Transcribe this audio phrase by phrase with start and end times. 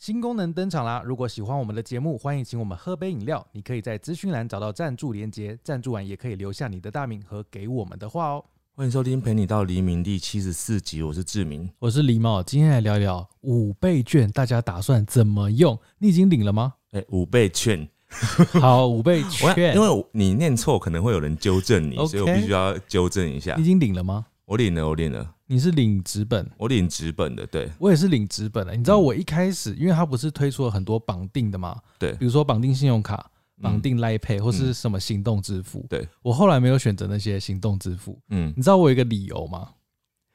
[0.00, 1.02] 新功能登场啦！
[1.04, 3.46] 如果喜欢我们的节目，欢迎请我们喝杯饮料。
[3.52, 8.42] 你可以在资讯栏找到赞助连结，赞助完也可以留下你的大名和给我们的话哦。
[8.74, 11.68] 欢迎收听《陪你到黎明》第七十四集，我是志明。
[11.80, 15.78] 我是狸猫，今天来聊一聊五倍券，大家打算怎么用？
[15.98, 16.76] 你已经领了吗？
[16.92, 17.86] 哎、五倍券，
[18.58, 23.66] 好，五倍券，因为你念错，可能会有人纠正你所以我必须要纠正一下你已。
[23.66, 24.24] 经领了吗？
[24.46, 28.76] 我领了，我领了，你是领纸本，我领纸本的，对我也是领纸本的。
[28.76, 33.28] 你知道我一开始，因为它不是推出了很多绑定的嘛，对比如说绑定信用卡、
[33.60, 35.84] 绑嗯定 Line Pay 或是什么行动支付。
[35.88, 38.16] 对，我后来没有选择那些行动支付。
[38.28, 39.70] 嗯，你知道我有一个理由吗？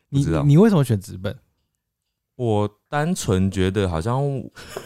[0.10, 1.34] 你你为什么选纸本？
[2.36, 4.22] 我单纯觉得好像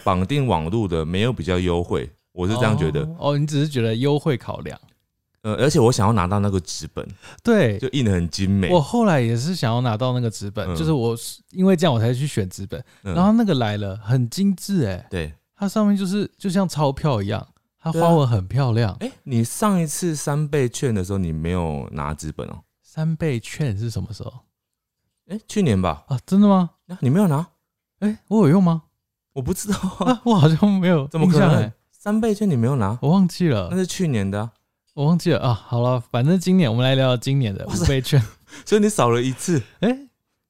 [0.04, 3.02] 绑定网络的没有比较优惠，我是这样觉得。
[3.02, 3.16] 哦。
[3.18, 4.80] 哦，你只是觉得优惠考量。
[5.42, 7.06] 呃，而且我想要拿到那个纸本，
[7.42, 8.68] 对，就印的很精美。
[8.70, 17.46] 我后来也是想要拿到那个纸本，嗯就是我是因为这样我才去选纸本，嗯然后那个来了，很精致哎，对，它上面就是就像钞票一样，
[17.78, 18.94] 它花纹很漂亮。
[19.00, 24.32] 哎、你上一次三倍券的时候，你没有拿纸本哦、三倍券是什么时候
[25.28, 26.04] 哎、去年吧？
[26.08, 26.18] 啊？
[26.26, 26.70] 真的吗？
[26.88, 27.46] 啊你没有拿？
[28.00, 28.82] 哎，我有用吗？
[29.32, 31.72] 我不知道啊，啊，我好像没有怎么可能？
[31.92, 32.98] 三倍券你没有拿？
[33.00, 34.50] 我忘记了，那是去年的、啊，
[34.94, 35.54] 我忘记了啊。
[35.54, 38.22] 好了，反正今年我们来聊聊今年的五倍券。
[38.66, 39.62] 所以你少了一次。
[39.80, 39.96] 哎，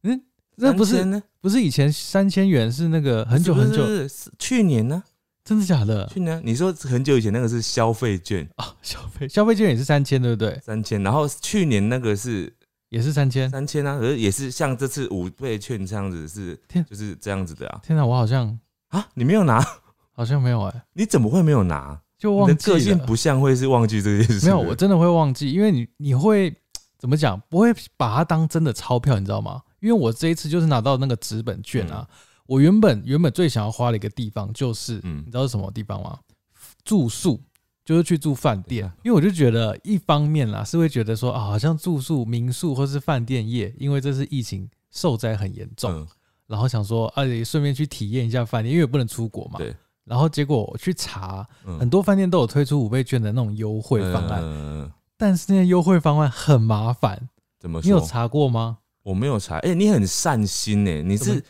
[0.02, 0.22] 嗯，
[0.56, 1.22] 那不是呢？
[1.40, 5.02] 不是以前三千元是那个很久很久，不是是去年呢？
[5.42, 8.74] 真的假的去年你说很久以前那个是消费券啊？
[8.82, 10.60] 消费消费券也是三千，对不对？
[10.62, 12.52] 三千，然后去年那个是
[12.90, 13.48] 也是三千。
[13.50, 19.08] 三千啊，可是也是像这次五倍券这样子是天就是这样子的啊天哪，我好像啊！
[19.14, 19.64] 你没有拿？
[20.12, 21.98] 好像没有哎、你怎么会没有拿？
[22.20, 22.76] 就忘记了。
[22.76, 24.46] 个性不像会是忘记这件事。
[24.46, 26.54] 没有，我真的会忘记，因为你你会
[26.98, 27.40] 怎么讲？
[27.48, 29.62] 不会把它当真的钞票，你知道吗？
[29.80, 32.06] 因为我这一次就是拿到那个纸本券啊，
[32.46, 36.18] 我原本原本最想要花的一个地方就是，嗯你知道是什么地方吗？
[36.84, 37.40] 住宿。
[37.82, 46.06] 就是去住饭店因为我就觉得一方面啦是会觉得说啊，好像住宿民宿或是饭店业，因为这是疫情受灾很严重，嗯
[46.46, 49.58] 然后想说啊，也顺便去体验一下饭店，因为也不能出国嘛。
[49.58, 49.74] 对。
[50.10, 57.28] 然后结果我去查，嗯很多饭店都有推出五倍券的那种优惠方案，嗯但是那些优惠方案很麻烦。
[57.60, 58.08] 怎么你有说？
[58.08, 58.78] 查过吗？
[59.04, 59.58] 我没有查。
[59.58, 61.44] 哎、你很善心呢，你怎么是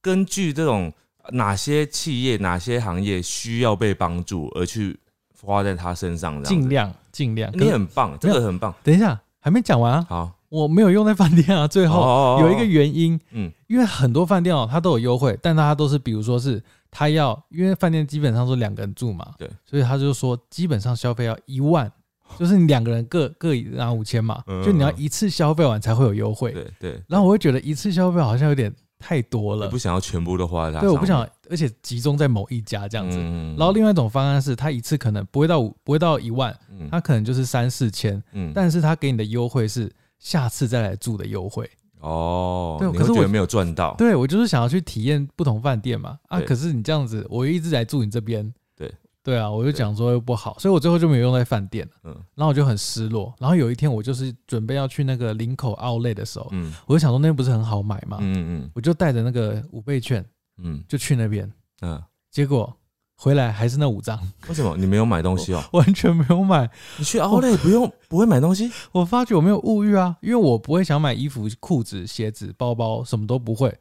[0.00, 0.90] 根据这种
[1.32, 4.98] 哪些企业、哪些行业需要被帮助而去
[5.42, 6.48] 花在他身上，这样子。
[6.48, 7.52] 尽量尽量。
[7.52, 8.74] 可你是很棒，这个很棒。
[8.82, 10.06] 等一下，还没讲完啊！
[10.08, 11.68] 好，我没有用在饭店啊。
[11.68, 16.62] 最后哦有一个原因，嗯因为很多饭店哦，它都有优惠，但它都是比如说是
[16.98, 21.92] 他要，因为饭店基本上是两个人住嘛，对，所以他就说基本上消费要一万，
[22.38, 24.64] 就是你两个人各各拿五千嘛，嗯。
[24.64, 26.52] 就你要一次消费完才会有优惠。
[26.52, 29.66] 对对，然后我会觉得一次消费好像有点太多了。
[29.66, 31.20] 我不，想要全部都花在他对，我不想，
[31.50, 33.18] 而且集中在某一家这样子。
[33.20, 33.54] 嗯。
[33.58, 36.88] 然后另外一种方案是，他一次可能不会到五，不会到一万，嗯。
[36.90, 38.52] 他可能就是三四千，嗯。
[38.54, 41.70] 但是他给你的优惠是下次再来住的优惠。
[42.00, 48.92] 哦，对可是我你会觉得没有赚到，对我就是想要去体验不同饭店嘛，啊，可是你这样子，我一直在住你这边，对。
[49.22, 52.12] 对啊，我就讲说又不好，所以我最后就没有用在饭店了，嗯。
[52.36, 53.34] 然后我就很失落。
[53.40, 56.72] 然后有一天我就是准备要去那个林口 Outlet 的时候，嗯。
[56.86, 58.70] 我就想说那边不是很好买嘛，嗯嗯。
[58.72, 60.24] 我就带着那个五倍券
[60.58, 60.80] 嗯。
[60.86, 61.50] 就去那边，
[61.82, 62.72] 嗯，结果
[63.16, 64.18] 回来还是那五张，
[64.48, 65.64] 为什么你没有买东西哦？
[65.72, 66.70] 完全没有买。
[66.98, 68.70] 你去奥莱不用不会买东西？
[68.92, 73.74] 我发觉我没有物欲啊，因为我不会想买衣服、裤子、鞋子、包包，什么都不会。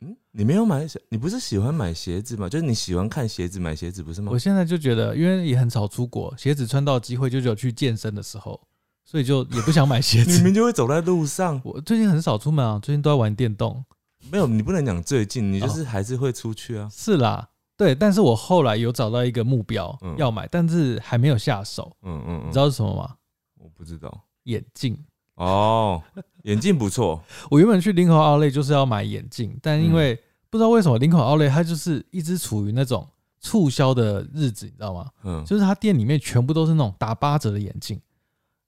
[0.00, 2.48] 嗯，你没有买，你不是喜欢买鞋子吗？
[2.48, 4.38] 就是你喜欢看鞋子、买鞋子，不是吗我？
[4.38, 8.60] 现在就觉得，因为也很少出国，鞋子穿到机会就只有去健身的时候，
[9.04, 10.42] 所以就也不想买鞋你子。
[10.44, 13.84] 明就会走在路上，我最近很少出门啊，最近都在玩电动。
[14.28, 16.88] 没有，你不能讲最近，你哦就是还是会出去啊。
[16.92, 17.48] 是啦，
[17.82, 21.90] 对，但是我后来有找到一个目标嗯要买，但是还没有下手。
[22.02, 23.16] 嗯嗯，你知道是什么吗？
[23.58, 24.96] 我不知道眼镜。
[25.34, 26.00] 哦，
[26.44, 27.20] 眼镜不错，
[27.50, 30.14] 我原本去林口奥莱就是要买眼镜，但因为
[30.50, 33.08] 不知道为什么林口奥莱它就是一直处于那种
[33.40, 35.10] 促销的日子，你知道吗？
[35.24, 38.00] 嗯，就是它店里面全部都是那种打八折的眼镜，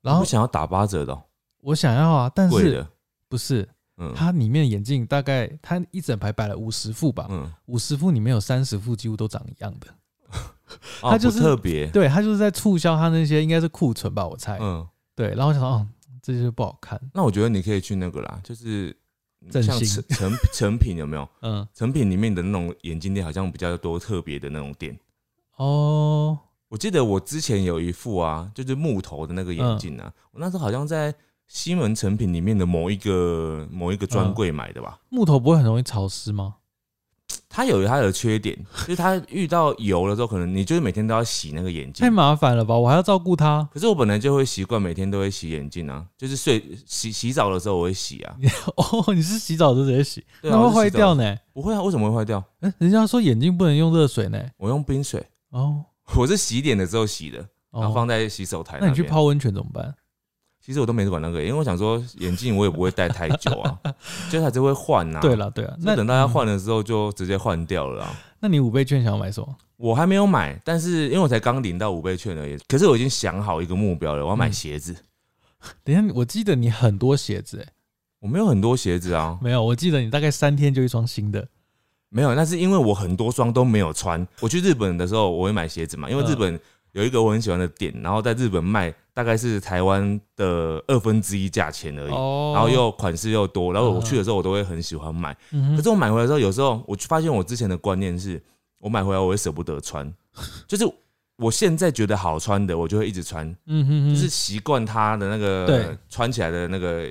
[0.00, 1.22] 然后我想要打八折的哦，
[1.60, 2.88] 我想要啊，但是的，
[3.28, 9.86] 不是嗯，它里面的眼镜大概它一整排摆了五十副吧，嗯，五十副里面有三十副几乎都长一样的，
[11.02, 15.86] 哦它就是特别，对，它就是在促销它那些应该是库存吧，我猜，嗯，对，然后我想说，哦，
[16.20, 18.96] 这就是不好看，那我觉得你可以去那个啦，就是
[19.50, 21.28] 像成成 成品有没有？
[21.42, 24.98] 嗯，成品里面的那种眼镜店好像比较多特别的那种店。
[25.56, 26.36] 哦，
[26.68, 31.14] 我记得我之前有一副啊，就是木头的那个眼镜啊，我那时候好像在
[31.46, 34.98] 西门成品里面的某一个某一个专柜买的吧。
[35.08, 36.56] 木头不会很容易潮湿吗？
[37.48, 42.10] 它有它的缺点， 就是它遇到油的时候，可能你就是每天都要洗那个眼镜太。
[42.10, 42.76] 麻烦了吧？
[42.76, 43.66] 我还要照顾它。
[43.72, 48.36] 可是我本来就会习惯每天都会洗眼镜啊，就是睡洗洗澡的时候我会洗啊。
[48.76, 51.36] 哦，你是洗澡就直接洗，对啊那会坏掉呢？
[51.52, 52.42] 不会啊，为什么会坏掉？
[52.60, 54.38] 哎、人家说眼镜不能用热水呢。
[54.56, 55.84] 我用冰水，哦
[56.16, 57.38] 我是洗脸的时候洗的，
[57.70, 59.04] 然后哦，放在洗手台那你去。
[59.04, 59.94] 泡温泉怎么办？
[60.64, 63.78] 其实我都没管那个，因为我想说眼镜我也不会戴太久啊，
[64.32, 65.20] 就还是会换呐。
[65.20, 68.14] 对，了对了，那那等到要嗯换的时候就直接换掉了啊。
[68.40, 69.56] 那你五倍券想要买什么？
[69.76, 74.96] 我还没有买，但是因为我才刚领到五倍券而已，可是我已经想好一个目标了，我要买嗯鞋子。
[75.82, 77.68] 等一下，我记得你很多鞋子哎，
[78.20, 81.46] 我没有很多鞋子啊，没有，我记得你大概三天就一双新的。
[82.08, 84.26] 没有，那是因为我很多双都没有穿。
[84.40, 86.60] 我去日本的时候，我会买鞋子嘛，因为嗯日本
[86.94, 92.52] 有一个我很喜欢的店，然后在日本卖大概是台湾的二分之一价钱而已，哦。
[92.54, 95.36] 然后又款式又多，然后我嗯去的时候我都会很喜欢买。
[95.50, 98.40] 嗯可是我买回来之后，有时候我就发现我之前的观念是，
[98.78, 100.10] 我买回来我会舍不得穿，
[100.68, 100.84] 就是
[101.36, 105.66] 我现在觉得好穿的，我就会一直穿，嗯哼哼，就是习惯它的那对。
[105.66, 107.08] 个穿起来的那个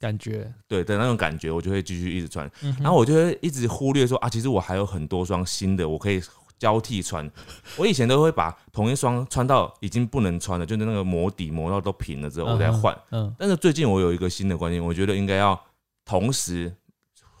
[0.00, 0.50] 感觉。
[0.66, 2.50] 对的那种感觉，我就会继续一直穿。
[2.62, 6.18] 嗯然后我就会一直忽略说啊，其实我还有很多双新的，我可以
[6.58, 7.30] 交替穿。
[7.76, 12.96] 我以前都会把同一双穿到已经不能穿了，就是那个磨底磨到都平了之后，我再换。
[13.10, 15.58] 嗯，但是最近我有一个新的观念，我觉得应该要
[16.04, 16.74] 同时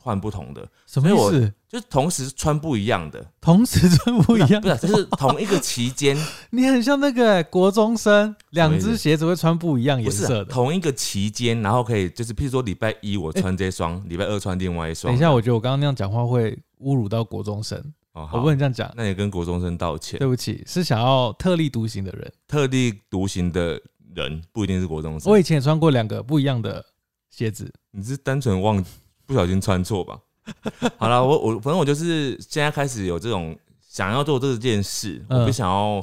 [0.00, 1.52] 换不同的，什么意思？
[1.68, 6.16] 就是同时穿不一样的，同时穿不一样不，是，就是同一个期间，
[6.48, 10.44] 你很像那个欸国中生，两只鞋子会穿不一样颜色的。
[10.46, 15.12] 同一个期间，然后可以就是，譬如说礼拜一我穿这双，礼拜二穿另外一双。
[15.12, 17.78] 等一下，我觉得我刚刚那样讲话会侮辱到国中生，
[18.12, 18.92] 哦，我不能这样讲。
[18.96, 20.26] 那你跟国中生道歉对。
[20.26, 22.32] 不起，是想要特立独行的人。
[22.46, 23.80] 特立独行的
[24.14, 26.84] 人不一定是国中生我，以前也穿过两个不一样的
[27.30, 27.72] 鞋子。
[27.90, 28.84] 你是单纯忘
[29.26, 30.18] 不小心穿错吧？
[30.96, 33.56] 好了，我我反正我就是现在开始有这种
[33.86, 36.02] 想要做这件事，嗯我不想要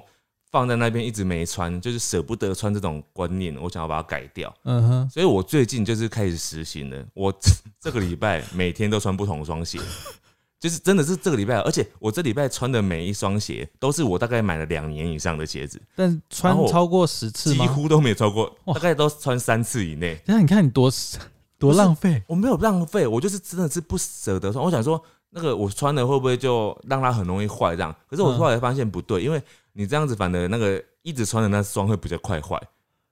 [0.52, 4.54] 放在那边一直没穿，就是舍不得穿这种观念，我想要把它改掉。
[4.64, 7.34] 嗯哼，所以我最近就是开始实行了，我
[7.82, 9.80] 这个礼拜每天都穿不同双鞋，
[10.66, 17.54] 就是真的是这个礼拜，而且我这礼拜穿的每一双鞋都是我大概买了两年以上的鞋子，但是穿超过十次？
[17.54, 20.16] 几乎都没有超过，大概都穿三次以内。
[20.26, 20.92] 等一下你看你多
[21.60, 22.24] 多浪费。
[22.26, 24.66] 我没有浪费，我就是真的是不舍得穿。
[24.66, 27.96] 我想说，那个我穿了会不会就让它很容易坏这样？
[28.10, 29.40] 可是我嗯后来发现不对，因为
[29.74, 32.60] 你这样子反而那个一直穿的那双会比较快坏，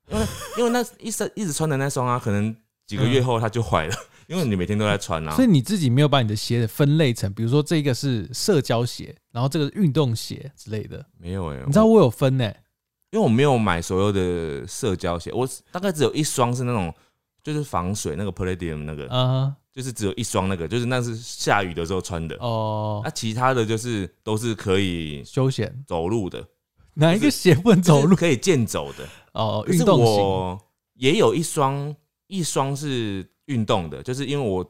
[0.10, 0.26] 因为
[0.58, 2.56] 因为那一直一直穿的那双啊，可能
[2.88, 3.96] 几个月后它就坏了，
[4.28, 5.44] 因为你每天都在穿啊所。
[5.44, 11.06] 以你自己没有把你的鞋分类成，比如说这个是社交鞋，然后这个是运动鞋之类的。
[11.18, 12.46] 没有哎、你知道我有分呢、
[13.12, 16.94] 因为我没有买所有的社交鞋，我大概只有一双是那种
[17.44, 22.36] 就是防水那个 Palladium 那个，啊就是只有一双那个，就是那是下雨的时候穿的。
[22.38, 26.48] 哦那、，其他的就是都是可以休闲走路的，
[26.94, 28.16] 哪一个鞋不能走路？
[28.16, 29.08] 可以健走的。
[29.34, 30.24] 哦，运动型。
[30.24, 30.62] 我
[30.94, 31.96] 也有一双，
[32.28, 34.68] 一双是运动的，就是因为我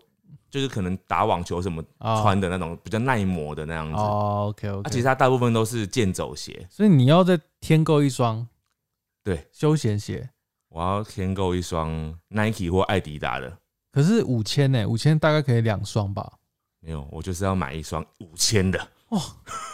[0.49, 3.97] 就是可能打网球什么哦穿的那种比较耐磨的那样子。
[3.97, 6.65] 哦，OK 啊，OK，其实它大部分都是健走鞋。
[6.69, 8.47] 所以你要再添购一双
[9.23, 10.29] 对，休闲鞋，
[10.69, 13.57] 我要添购一双 Nike 或艾迪达的。
[13.91, 16.33] 可是五千呢，五千大概可以两双吧？
[16.79, 18.79] 没有，我就是要买一双五千的。
[19.09, 19.21] 哇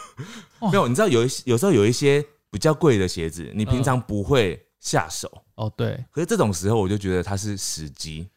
[0.60, 8.28] 哇没有，你知道有一些有时候有一些比较贵的鞋子，你平嗯常不会下手，哦，对，可是这种时候我就觉得它是时机。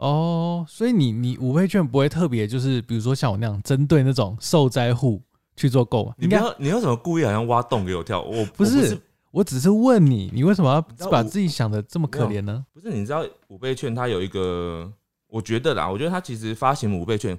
[0.00, 5.20] 哦，所以你你五倍券不会特别就是比如说像我那样针对那种受灾户
[5.54, 6.14] 去做购买？
[6.16, 8.22] 你不要，你为什么故意好像挖洞给我跳？
[8.22, 8.98] 我不是，
[9.30, 12.64] 我只是问你，你为什么要把自己想的这么可怜呢？
[12.72, 14.90] 不是，你知道五倍券它有一个，
[15.28, 17.38] 我觉得啦，我觉得它其实发行五倍券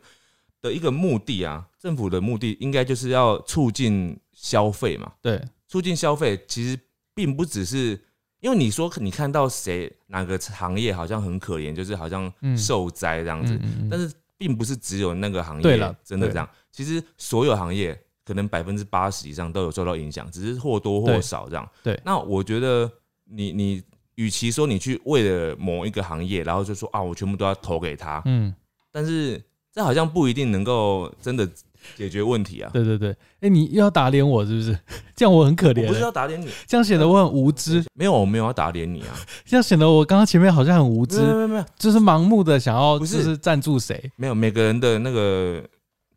[0.61, 5.11] 的一个目的啊，政府的目的应该就是要促进消费嘛。
[5.19, 6.79] 对，促进消费其实
[7.15, 7.99] 并不只是
[8.41, 12.57] 因为你说你看到谁哪个行业好像很可怜，就是好像嗯。
[12.57, 13.57] 受灾这样子，
[13.89, 21.69] 但是并不是只有那个行业对了真的这样，其实所有行业可能百分之八十以上都有受到影响，只是或多或少这样。
[21.83, 21.99] 对。
[22.03, 22.91] 那我觉得
[23.25, 23.83] 你你
[24.15, 28.53] 与其说你去为了某一个行业，然后就说啊我全部都要投给他，嗯，
[28.91, 31.47] 但是这好像不一定能够真的
[31.95, 32.69] 解决问题啊。
[32.73, 34.77] 对对对，哎，你又要打脸我是不是？
[35.15, 35.83] 这样我很可怜。
[35.83, 44.11] 我不是欸，要打脸你，这样显得我很无知，没有，我没有要打脸你啊，这样显得我刚刚前面好像很无知，没有没有就是盲目的想要不就是是赞助谁。
[44.15, 45.63] 没有，每个人的那个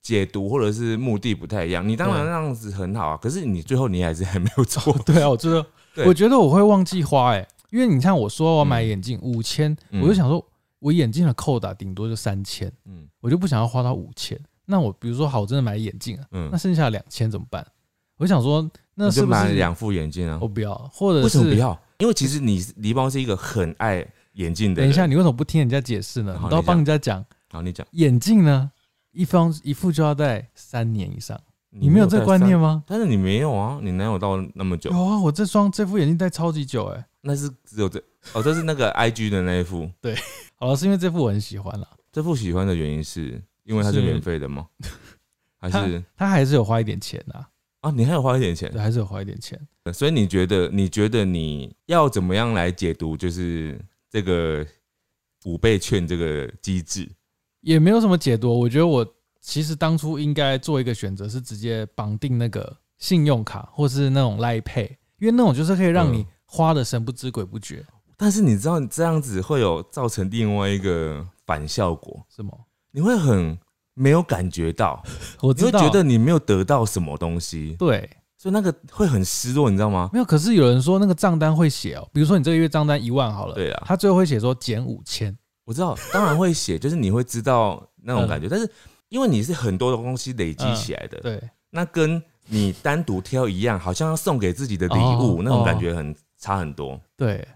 [0.01, 1.87] 解读或者是目的不太一样。
[1.87, 2.27] 你当然对。
[2.27, 4.93] 那样子很好啊，可是你最后你还是还没有做。
[5.05, 5.67] 对啊，我觉得
[6.07, 10.01] 我觉得我会忘记花哎、因为你看我说我买眼镜五千，嗯。
[10.03, 10.45] 我就想说
[10.79, 14.39] 我眼镜的扣打顶多就三千，嗯，我就不想要花到五千。
[14.67, 17.67] 那我比如说好，我真的买眼镜啊，嗯那，剩下两千怎么办？
[18.17, 20.47] 我想说，那你是不是就买了两副眼镜啊我？
[20.47, 21.79] 不要，或者为什么不是要？
[21.99, 24.89] 因为其实你狸猫是一个很爱眼镜的人。
[24.89, 26.39] 等一下，你为什么不听人家解释呢？
[26.43, 28.71] 你都要帮人家讲好，你讲，眼镜呢，
[29.13, 31.39] 一方一副就要戴三年以上，
[31.71, 32.25] 你没有这个？
[32.25, 32.83] 观念吗？
[32.87, 34.91] 但是你没有啊，你哪有到那么久？
[34.91, 38.03] 有啊，我这双这副眼镜戴超级久哎、那是只有这
[38.33, 39.91] 哦，这是那个 I G 的那一副。
[40.57, 44.67] 好了，是因为这副我很喜欢了，这副喜欢的原因是因为它是是免费的吗？
[45.59, 47.49] 还是他还是有花一点钱啊，
[47.81, 47.91] 啊？
[47.91, 49.59] 你还有花一点钱对，，还是有花一点钱。
[49.93, 53.79] 所以你觉得你觉得你要怎么样来解读就是
[54.11, 54.67] 这个
[55.45, 57.09] 五倍券这个机制？
[57.63, 58.61] 也没有什么解读。
[58.61, 59.07] 我觉得我
[59.41, 67.85] 其实当初应该做一个选择，是直接绑定那个信用卡或是那种 Line Pay，因为那种就是可以让你嗯花的神不知鬼不觉，
[68.19, 72.53] 但是你知道这样子会有造成另外一个反效果，是吗？
[72.95, 73.59] 你会很
[73.95, 75.03] 没有感觉到，
[75.43, 78.09] 你会觉得你没有得到什么东西，对，
[78.39, 80.09] 所以那个会很失落，你知道吗？
[80.13, 80.25] 没有。
[80.25, 88.71] 可是有人说那个账单会写哦，比如说你这个月账单一万好了，对啊他最后会写说减五千，我知道，当然会写，就是你会知道那种嗯感觉，但是
[89.09, 97.01] 因为你是很多的东西累积起来的，对，那跟你单独挑一样，好像要送给自己的礼物、哦那种感觉很差很多。
[97.17, 97.47] 对。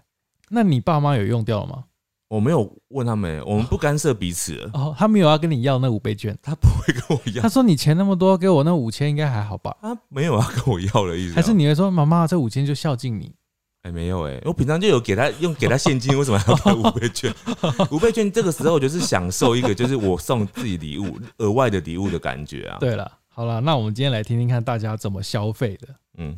[0.51, 1.83] 那你爸妈有用掉了吗？
[2.29, 9.75] 我没有问他们，我们不干涉彼此了，哦，他没有要跟你要那五倍券，他不会跟我要他，说你钱那么多，给我那五千应该还好吧？
[9.81, 11.35] 他没有要跟我要的意思啊。
[11.35, 13.33] 还是你会说妈妈这五千就孝敬你？
[13.81, 17.33] 哎、没有哎、我平常就有给他用给他现金，为什么还要给五倍券？
[17.89, 25.87] 五倍券这个时候就是享受一个就是我送自己礼物额外的礼物的感觉啊。，对了，好了，那我们今天来听听看大家怎么消费的。
[26.19, 26.31] 嗯，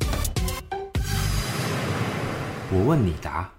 [2.72, 3.50] 我问你答。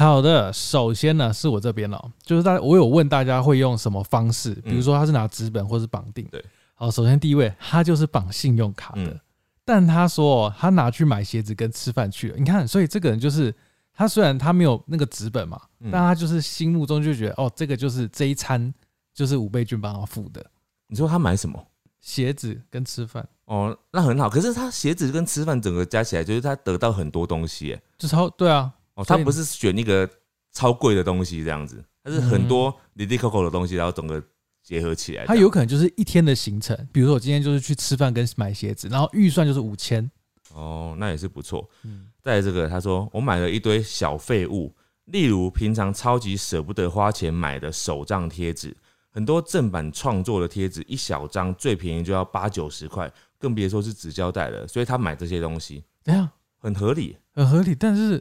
[0.00, 6.26] 好的，首先呢是我这边哦，就是大我有问大家会用什么方式，比如说他是拿纸本或是绑定。
[6.30, 6.42] 对，
[6.74, 9.20] 好，首先第一位他就是绑信用卡的，嗯
[9.64, 12.36] 但他说哦他拿去买鞋子跟吃饭去了。
[12.38, 13.54] 你看，所以这个人就是
[13.92, 18.72] 他虽然他没有那个纸本嘛，嗯但他就是心目中就觉得哦，这个就是这一餐
[19.14, 20.44] 就是五倍券帮他付的
[20.88, 21.62] 你说他买什么？
[22.00, 24.30] 鞋子跟吃饭，哦，那很好。
[24.30, 27.82] 可是他鞋子跟吃饭整个加起来，就是他得到很多东西耶。
[27.98, 28.72] 就超对啊，
[29.04, 30.08] 他不是选一个
[30.52, 34.22] 超贵的东西这样子，他是很多里里扣扣的东西，然后整个
[34.62, 35.26] 结合起来这样。
[35.28, 40.10] 他有可能就是一天的行程，比如说我今天就是去吃饭跟买鞋子，然后预算就是五千。
[40.52, 41.68] 哦，那也是不错。
[41.84, 48.76] 嗯，再来这个，他说我买了一堆小废物，例如平常超级舍不得花钱买的手账贴纸，
[49.12, 54.66] 很多正版创作的贴纸，一小张最便宜就要八九十块，更别说是纸胶带了。
[54.66, 56.28] 所以他买这些东西怎样？
[56.58, 57.16] 很合理。
[57.32, 58.20] 很合理，但是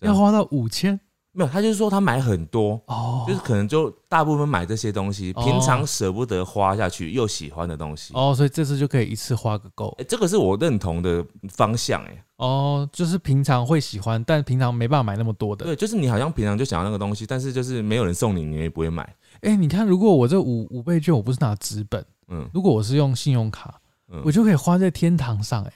[0.00, 0.98] 要花到五千？
[1.32, 5.44] 没有，他就是说他买很多，哦，就是可能就大部分买这些东西，哦。
[5.44, 8.12] 平常舍不得花下去又喜欢的东西。
[8.14, 9.94] 哦，所以这次就可以一次花个够。
[10.00, 15.64] 哎、这个是我认同的方向、哎，哦，就是平常会喜欢，但平常没办法买那么多的。
[15.66, 19.14] 对，就是你好像平常就想要那个东西，但是就是没有人送你，你也不会买。
[19.42, 22.50] 哎、你看，如果我这五五倍券我不是拿纸本，嗯。
[22.52, 23.80] 如果我是用信用卡，
[24.12, 24.20] 嗯。
[24.24, 25.72] 我就可以花在天堂上、哎，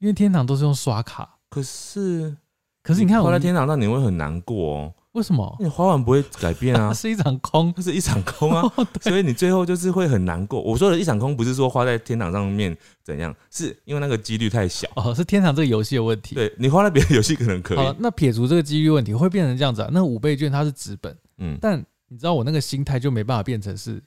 [0.00, 1.36] 因为天堂都是用刷卡。
[1.48, 2.36] 可是，
[2.82, 4.94] 可是你看我在天堂上，你会很难过哦。
[5.12, 5.56] 为什么？
[5.58, 8.62] 你花完不会改变啊 它，是一场空它是一场空啊，
[9.02, 10.62] 所以你最后就是会很难过。
[10.62, 14.88] 我说的一场空，不是说花在天堂上面怎样，是因为那个几率太小。
[14.94, 16.36] 哦，是天堂这个游戏的问题。
[16.36, 19.90] 对你花在别的游戏可能可好了以，，那撇除这个几率问题，会变成这样子啊？
[19.92, 21.76] 那五倍券它是纸本，嗯，但
[22.08, 24.00] 你知道我那个心态就没办法变成是，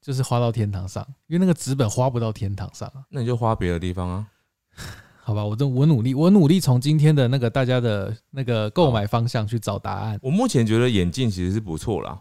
[0.00, 3.02] 就是花到天堂上，因为那个纸本花不到天堂上啊。
[3.10, 4.26] 那你就花别的地方啊。
[5.24, 10.18] 好吧，我这我努力，我努力从今天的那个大家的那个购买方向去找答案。
[10.20, 12.20] 我目前觉得眼镜其实是不错啦。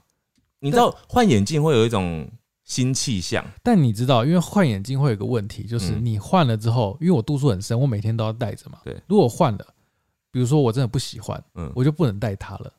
[0.60, 2.25] 你知道换眼镜会有一种
[2.63, 8.79] 新气象，但你知道，因为换眼镜会有一个问题，就是嗯你换了之后，因为我度数很深，我每天都要戴着嘛。
[8.86, 9.67] 对如果换了，
[10.31, 12.74] 比如说我真的不喜欢，嗯，我就不能戴它了。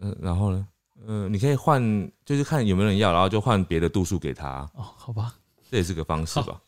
[0.00, 0.66] 呃，然后呢，
[1.08, 1.82] 嗯，你可以换，
[2.24, 5.34] 就是看有没有人要，然后就换别的度数给他，哦，好吧，
[5.68, 6.60] 这也是个方式吧。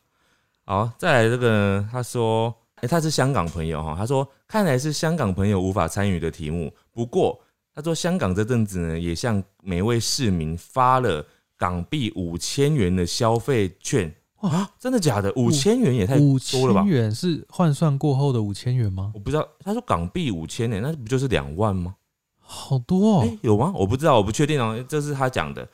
[0.69, 7.41] 好，再来这个，他说，哎、他是香港朋友哈，他说看来是香港朋友无法参与的题目，不过
[7.73, 11.25] 他说香港这阵子呢，也向每位市民发了
[11.57, 14.13] 港币五千元的消费券。
[14.41, 15.33] 啊，真的假的？
[15.37, 16.93] 五千元也太五多了吧五千？
[16.93, 19.13] 元是换算过后的五千元吗？
[19.15, 21.95] 我不知道，他说港币五千呢，那不就是两万吗？
[22.39, 23.39] 好多哎、哦。
[23.43, 23.73] 有吗？
[23.75, 24.85] 我不知道，我不确定哦。
[24.89, 25.67] 这是他讲的。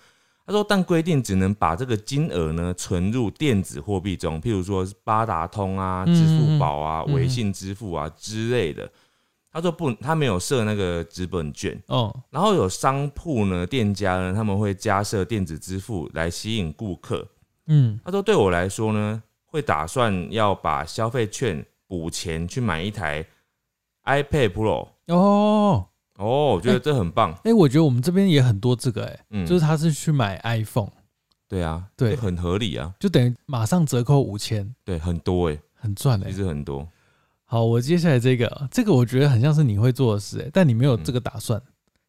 [0.45, 8.91] 他说，但规定只能把这个金额呢存入电子货币中，譬如说是八达通啊、嗯支付宝啊、嗯微信支付啊之类的。
[9.53, 11.79] 他说不，他没有设那个纸本券。
[11.87, 17.29] 哦，然后有商铺呢，店家呢，他们会加设电子支付来吸引顾客。
[17.67, 23.25] 嗯，他说对我来说呢，会打算要把消费券补钱去买一台
[24.07, 24.89] iPad Pro。
[25.09, 25.87] 哦，
[26.19, 27.33] 哦，我觉得这很棒。
[27.45, 30.91] 哎、我觉得我们这边也很多这个、哎、嗯，就是他是去买 iPhone，
[31.49, 32.15] 对啊，对。
[32.15, 32.95] 很合理啊。
[33.01, 36.87] 就等于马上折扣五千，对，很多哎、很赚哎、其实很多。
[37.45, 41.61] 好，我接下来这个，这个我觉得很像是你会做的事、哎，但你没有这个打算。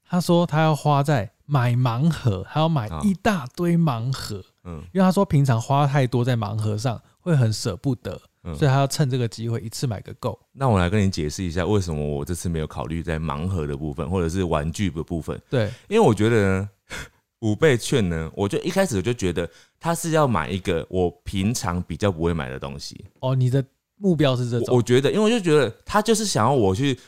[0.07, 3.01] 他说他要花在买盲盒，还要买啊。
[3.03, 4.83] 一大堆盲盒，嗯。
[4.93, 10.37] 因为他说平常花太多在盲盒上会很舍不得，嗯所以他要趁这个机会一次买个够。
[10.51, 15.39] 那我来跟你解释一下，为什么我这次没有考虑在盲盒的部分，或者是玩具的部分。
[15.49, 16.69] 对，因为我觉得呢，
[17.39, 23.05] 五倍券呢，我就一开始我就觉得他是要买一个我平常比较不会买的东西。
[23.19, 23.63] 哦，你的
[23.97, 26.99] 目标是这种我我觉得，因为我就觉得他就是想要我去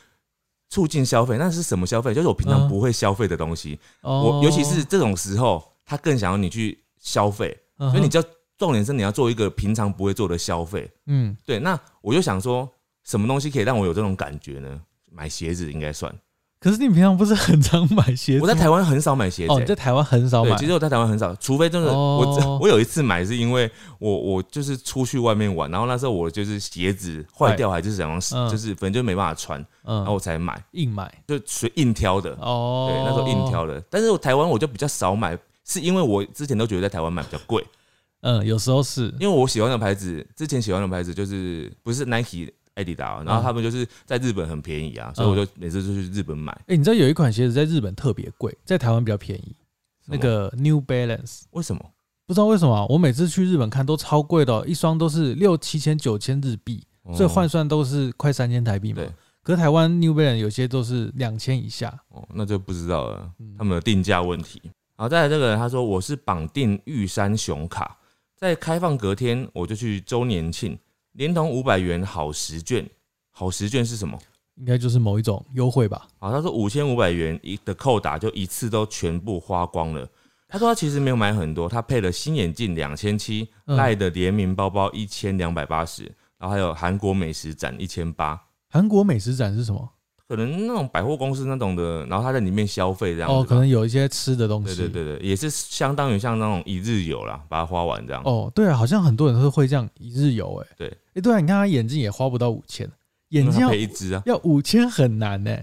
[0.69, 2.13] 促进消费，那是什么消费？
[2.13, 3.77] 就是我平常嗯不会消费的东西。
[4.01, 8.27] 哦我尤其是这种时候，他更想要你去消费，所以你就要
[8.57, 10.89] 重点是你要做一个平常不会做的消费。
[11.07, 12.69] 嗯，对，那我就想说，
[13.03, 14.81] 什么东西可以让我有这种感觉呢？
[15.11, 16.13] 买鞋子应该算。
[16.57, 18.41] 可是你平常不是很常买鞋子？
[18.41, 23.69] 我在台湾很少买鞋子、哦，在台湾很少对，买，其实我在台湾很少，除非真的哦我我有一次买是因为
[23.99, 32.31] 我我就是出去外面玩，然后那时候我就是鞋子坏掉，还是怎样嗯就是反正就没办法穿，然后嗯，我才买，硬买就随硬挑的。
[32.41, 33.79] 哦，对，那时候硬，挑的。
[33.87, 37.63] 但是我台湾我就比较少买，是因为我之前都觉得在台湾买比较贵，
[38.25, 46.51] 嗯，有时候是，因为我喜欢的牌子，之前喜欢的牌子就是不是 Nike、艾迪达，然后他们就是在日本很便宜啊，所以我就每次就去日本买。
[46.67, 49.55] 哎，你知道有一款鞋子在日本特别贵，在台湾比较便宜，
[50.07, 51.43] 那个 New Balance。
[51.51, 51.91] 为什么？
[52.25, 59.11] 不知道为什么啊，我每次去日本看都超贵的哦、一双都是六七千、九千日币，所以换算都是快三千台币嘛对。
[59.43, 64.59] 可是台湾 New Balance 有些都是两千以下，哦，那就不知道了嗯，他们的定价问题。
[64.97, 67.95] 好，再来这个人他说我是绑定玉山熊卡，
[68.35, 70.77] 在开放隔天我就去周年庆，
[71.13, 72.87] 连同五百元好时券。
[73.31, 74.17] 好时券是什么？
[74.55, 76.07] 应该就是某一种优惠吧。
[76.19, 80.07] 啊，他说五千五百元一的扣打就一次都全部花光了。
[80.47, 86.03] 他说他其实没有买很多，他配了新眼镜两千七，嗯赖的联名包包一千两百八十，
[86.37, 89.89] 然后还有韩国美食展一千八，韩国美食展是什么？
[90.27, 93.35] 可能那种百货公司那种的，然后他在里面消费这样子。
[93.35, 94.75] 哦，可能有一些吃的东西。
[94.75, 98.21] 对对对，也是相当于像那种一日游啦，把它花完这样。
[98.25, 102.89] 哦，对啊，好像很多人都是会这样一日游，哎，对，哎，对啊，你看他眼镜也花不到五千，
[103.29, 104.23] 眼镜要配一只啊。
[104.25, 105.55] 要五千很难呢。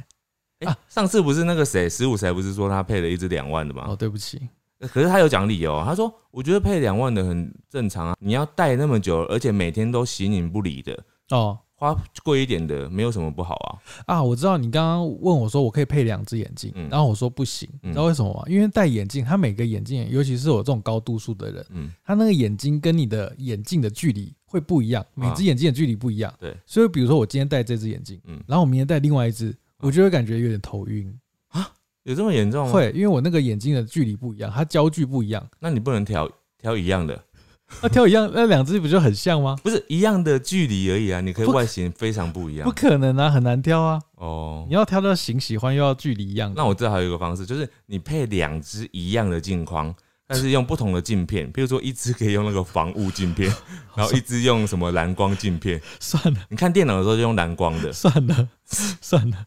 [0.61, 3.87] 哎、上次不是那个谁十五才不是说他配了一只两万的吗？
[3.89, 4.41] 哦，对不起，
[4.79, 10.97] 可是他有讲理由啊，他说我觉得配两万的很正常啊，你要戴那么久，而且每天都形影不离的，
[11.31, 13.69] 哦花贵一点的没有什么不好啊。
[14.07, 18.45] 啊，我知道你刚刚问我说我可以配两只眼镜，嗯然后我说不行，你知道为什么吗？
[18.47, 26.33] 因为戴眼镜，它每个眼镜，尤其是我这种高度数的人，嗯，它那个眼睛跟你的眼镜的距离会不一样，每只眼镜的距离不一样。
[26.39, 31.13] 对，所以比如说我今天戴这只眼镜，嗯然后我明天戴另外一只，我就会感觉有点头晕。
[32.05, 32.73] 有这么严重吗？。
[32.73, 35.45] 会，因为我那个眼睛的距离不一样，它焦距不一样。
[35.61, 37.25] 那你不能调调一样的，
[37.81, 39.57] 那挑一样，那两只不就很像吗？
[39.63, 44.01] 不是一样的距离而已啊，你可以外形非常不一样不可能啊，很难挑啊！
[44.17, 44.75] 哦你。
[44.75, 46.53] 要挑到型喜欢又要距离一样。
[46.57, 49.95] 那我知道还有一个方式，就是你配两只一样的镜框，
[50.27, 53.53] 但是用不同的镜片，比如说一只可以用那个防雾镜片，
[53.95, 55.81] 然后一只用什么蓝光镜片。
[56.01, 58.49] 算了你看电脑的时候就用蓝光的，算了
[59.01, 59.45] 算了，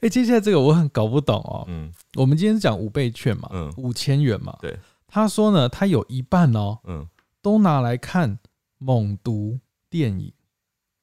[0.00, 1.64] 哎、接下来这个我很搞不懂哦。
[1.68, 4.54] 嗯我们今天是讲五倍券嘛，嗯五千元嘛。
[4.60, 4.76] 对。
[5.10, 7.06] 他说呢，他有一半哦，嗯，
[7.42, 8.38] 都拿来看
[8.78, 10.32] 猛毒电影，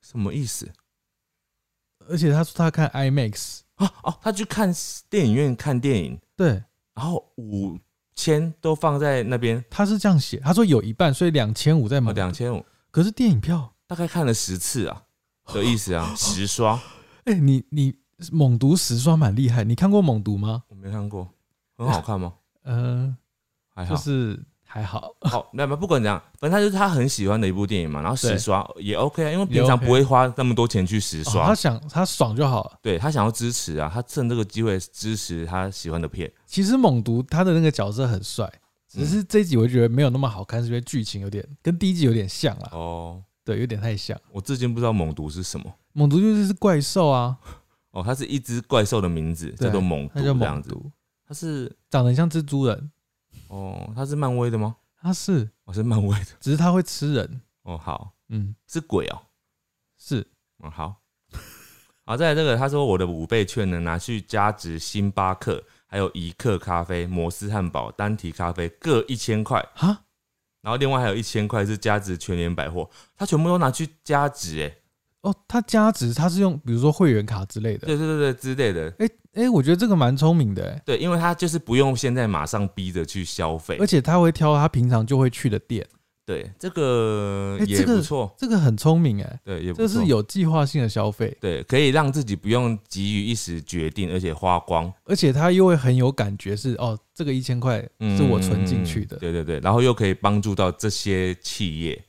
[0.01, 0.71] 什么意思？
[2.07, 4.71] 而且他说他看 IMAX，哦哦，他去看
[5.09, 7.79] 电影院看电影，对，然后五
[8.15, 12.15] 千都放在那边，他是这样写，他说有一半，所以两千五在哦，猛。
[12.15, 15.03] 两千五，可是电影票，大概看了十次啊
[15.47, 16.79] 的意思啊， 十刷，
[17.23, 17.95] 哎、你你
[18.31, 20.63] 猛毒十刷蛮厉害，你看过猛毒吗？
[20.69, 21.27] 我没看过，
[21.75, 22.33] 很好看吗？
[22.61, 23.17] 呃，
[23.69, 24.45] 还好，就是
[24.75, 32.77] 还好，好，那么不管怎样，反正他就是他很喜欢的一部电影嘛，然后十刷也 OK 啊，因为平常不会花那么多钱去十哦刷，他想他爽就好了。
[32.81, 38.51] 对他想要支持啊，他趁这个机会支持他喜欢的片，其实猛毒他的那个角色很帅，
[38.89, 44.19] 只是这一集我觉得没有那么好看，是因为剧情有点跟第一集有点像啦，哦，对，有点太像。
[44.33, 45.73] 我至今不知道猛毒是什么。
[45.93, 47.37] 猛毒就是怪兽啊，
[47.91, 50.75] 哦，它是一只怪兽的名字，叫做猛毒这样子。
[51.25, 52.91] 它是长得很像蜘蛛人，
[53.47, 54.75] 哦，他是漫威的吗？
[55.01, 56.25] 他是，哦，是漫威的。
[56.39, 59.21] 只是他会吃人，哦，好，嗯，是鬼哦。
[59.97, 60.25] 是
[60.63, 61.01] 嗯，好。
[62.05, 69.67] 好，再来这个，他说我的五倍券呢，拿去加值星巴克，还有一克咖啡、摩斯汉堡、单体咖啡各一千块。
[69.73, 70.05] 哈，
[70.61, 74.77] 然后另外还有一千块是加值全联百货，他全部都拿去加值，哎，
[75.21, 85.85] 哦，他加值他是用比如说会员卡之类的，对对对对之类的，哎哎，我觉得这个蛮聪明的，哎，对，因为他就是不用现在马上逼着去消费而，且他会挑他平常就会去的店，
[86.25, 90.05] 对，这个也不错，这个很聪明，哎，对，也这是。
[90.05, 97.79] 有计划性的消费，对，可以让自己不用急于一时决定，而且花光，而且他又会很有感觉是，哦，这个一千块
[98.17, 102.03] 是我存进去的嗯，对对对，然后又可以帮助到这些企业，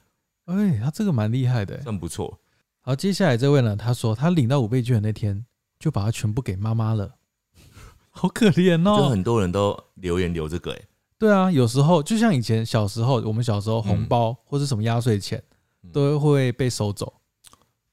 [0.47, 2.39] 哎，他这个蛮厉害的，哎算不错。
[2.83, 5.45] 好，接下来这位呢，他说他领到五倍券的那天
[5.79, 7.17] 就把它全部给妈妈了，
[8.11, 9.09] 好可怜哦就哦。
[9.09, 10.85] 很多人都留言留这个、欸，
[11.19, 15.43] 对啊，有时候就像以前小时候，我们小时候红包、或是什么压岁钱
[15.83, 17.13] 嗯都会被收走。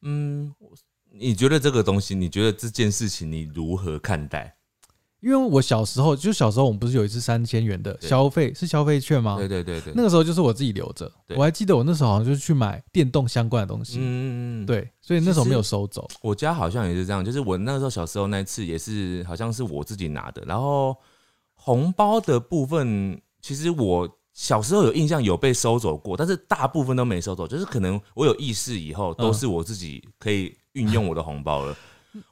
[0.01, 0.53] 嗯，
[1.11, 4.55] 你觉得这个东西，你觉得这件事情你如何看待？
[5.23, 9.37] 因为我小时候，就小时候我们不是有一次三千元的消费是消费券吗？
[9.37, 16.05] 对对对对，那个时候就是我自己留着，我还记得我那时候好像就是去买电动相关的东西，嗯嗯嗯，对，所以那时候没有收走。
[16.21, 20.43] 我家好像也是这样，就是我那时候小时候那一次也是，好像是我自己拿的。
[20.45, 20.93] 然后
[21.53, 31.73] 红包的部分，其实我小时候有印象有被收走过，但是大部分都没收走，就是可能我有意识以后，都是我自己可以运用我的红包了。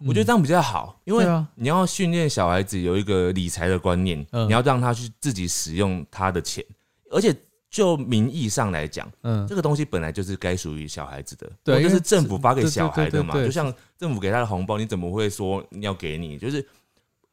[0.05, 6.63] 我觉得这样比较好，因为对啊你要训练小孩子有一个理财的观念，嗯你要让他去自己使用他的钱，
[7.09, 7.35] 而且
[7.69, 13.33] 就名义上来讲，嗯这个东西本来就是该属于小孩子的，对因为是政府发给小孩的嘛。
[13.33, 16.37] 对对对就像政府给他的红包，你怎么会说要给你？
[16.37, 16.65] 就是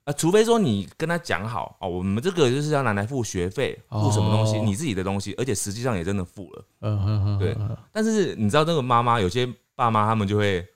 [0.04, 6.64] 啊，除非说你跟他讲好哦，我们这个就是要拿来付学费，付什么东西，哦你自己的东西，而且实际上也真的付了。
[6.80, 7.54] 嗯嗯嗯，对
[7.92, 10.66] 但是你知道，那个妈妈有些爸妈他们就会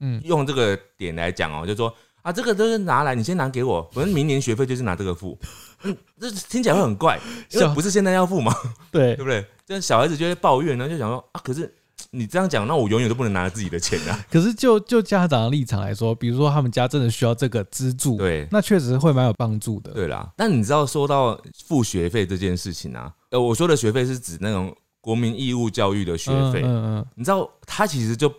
[0.00, 5.38] 嗯，用这个点来讲哦，就说啊，这个都是拿来，你先拿给我，反正明年学费就是拿这个付。
[5.84, 7.18] 嗯， 这听起来会很怪，
[7.52, 8.54] 因为不是现在要付嘛，
[8.90, 9.44] 对对不对？
[9.66, 11.72] 这小孩子就会抱怨呢，就想说啊，可是
[12.10, 14.18] 你这样讲，那我永远都不能拿自己的钱啊。
[14.30, 19.92] 可是就就家长的立场来说，比如说他们家真的需要这个资助，对那确实会蛮有帮助的。
[19.92, 28.30] 对啦，但你知道说到付学费这件事情啊，呃，我说的学费是指那种国民义务教育的学费，嗯嗯你知道他其实就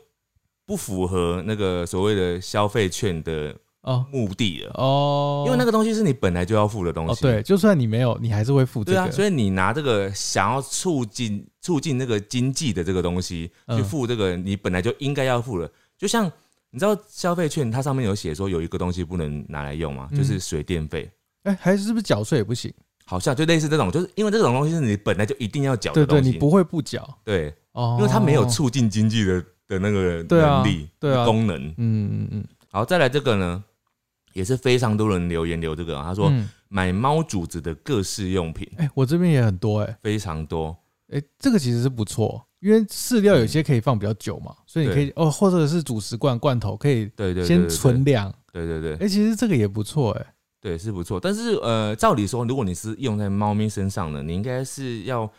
[0.65, 4.05] 不符合那个所谓的消费券的哦。
[4.11, 4.71] 目的了。
[4.75, 8.97] 哦，因为那个东西是你本来就要付的东西，哦对，就算你没有，你还是会付这个。
[8.97, 13.77] 对啊，所以你拿这个想要促进促进那个经济的这个东西嗯。
[13.77, 16.31] 去付这个你本来就应该要付的，就像
[16.69, 20.07] 你知道消费券它上面有写说有一个东西不能拿来用吗？
[20.11, 20.17] 嗯。
[20.17, 21.11] 就是水电费，
[21.43, 22.73] 哎，还是不是缴税也不行？
[23.03, 27.17] 好像就类似这种，就是因为这种东西是你本来就一定要缴对对，的东西，你不会不缴。
[27.25, 29.43] 对，哦，因为它没有促进经济的
[29.79, 31.25] 的那个能力、对啊。
[31.25, 31.57] 功能。
[31.69, 33.63] 嗯嗯嗯，好，再来这个呢，
[34.33, 36.49] 也是非常多人留言留这个啊，他说嗯。
[36.73, 38.65] 买猫主子的各式用品。
[38.77, 39.97] 哎，我这边也很多哎。
[40.01, 40.73] 非常多，
[41.09, 48.33] 哎，这个其实是不错，因为饲料有些可以放比较久嘛，所以你可以哦，或者是主食罐罐头可以对对对先存粮。
[48.53, 48.95] 对对对。
[49.05, 50.25] 哎，其实这个也不错哎。
[50.61, 51.19] 对，是不错。
[51.19, 55.29] 但是呃，照理说，如果你是用在猫咪身上呢，你应该是要，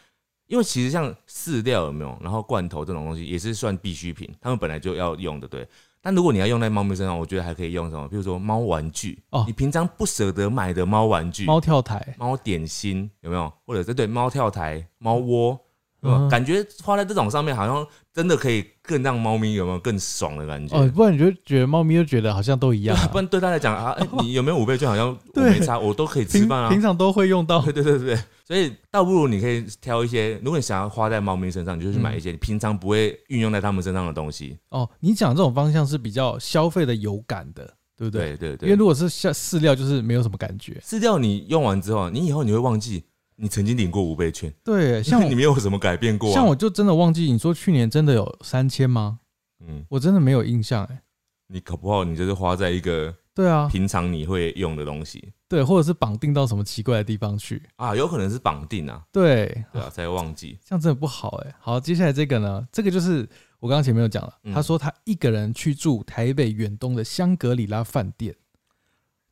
[0.46, 5.66] 因为其实像饲料有没有，然后罐头这种东西也是算必需品，他们本来就要用的，对。
[6.04, 13.52] 但如果你要用在猫咪身上，我觉得还可以用什么，比如说猫玩具哦你平常不舍得买的猫玩具、猫跳台，猫点心有没有？
[13.64, 15.58] 或者是对猫跳台、猫窝，
[16.02, 20.76] 嗯感觉花在这种上面，好像真的可以更让猫咪有没有更爽的感觉？
[20.76, 24.88] 哦，不然你就觉得猫咪就觉得好像都一样啊 不，然对他来讲啊，哎你有没有五倍券？
[24.88, 26.68] 好像我 对没差，我都可以吃平饭啊。
[26.68, 27.72] 平常都会用到 对。
[27.72, 34.58] 对对对，所以倒不如你可以挑一些，如果你想要花在猫咪身上，你就去买一些你平常不会运用在它们身上的东西。
[34.70, 37.64] 哦，你讲这种方向是比较消费的有感的，
[37.96, 38.36] 对不对？
[38.36, 40.80] 对对对，因为如果是像饲料，就是没有什么感觉。
[40.84, 43.04] 饲料你用完之后，你以后你会忘记
[43.42, 46.32] 你曾经领过五倍券，对， 像像你没有什么改变过、啊。
[46.32, 49.18] 像我就真的忘记，你说去年真的有三千吗？
[49.66, 51.02] 嗯，我真的没有印象哎。
[51.48, 57.60] 你搞不好你就是花在一个对啊，平常你会用的东西对，或者是绑定到什么奇怪的地方去。
[57.74, 60.56] 啊，有可能是绑定啊，对，对啊，才忘记。
[60.64, 61.52] 这样真的不好哎。
[61.58, 63.28] 好，接下来这个呢，这个就是
[63.58, 68.34] 我刚刚前面有讲了，嗯他说他一个人去住台北远东的香格里拉饭店，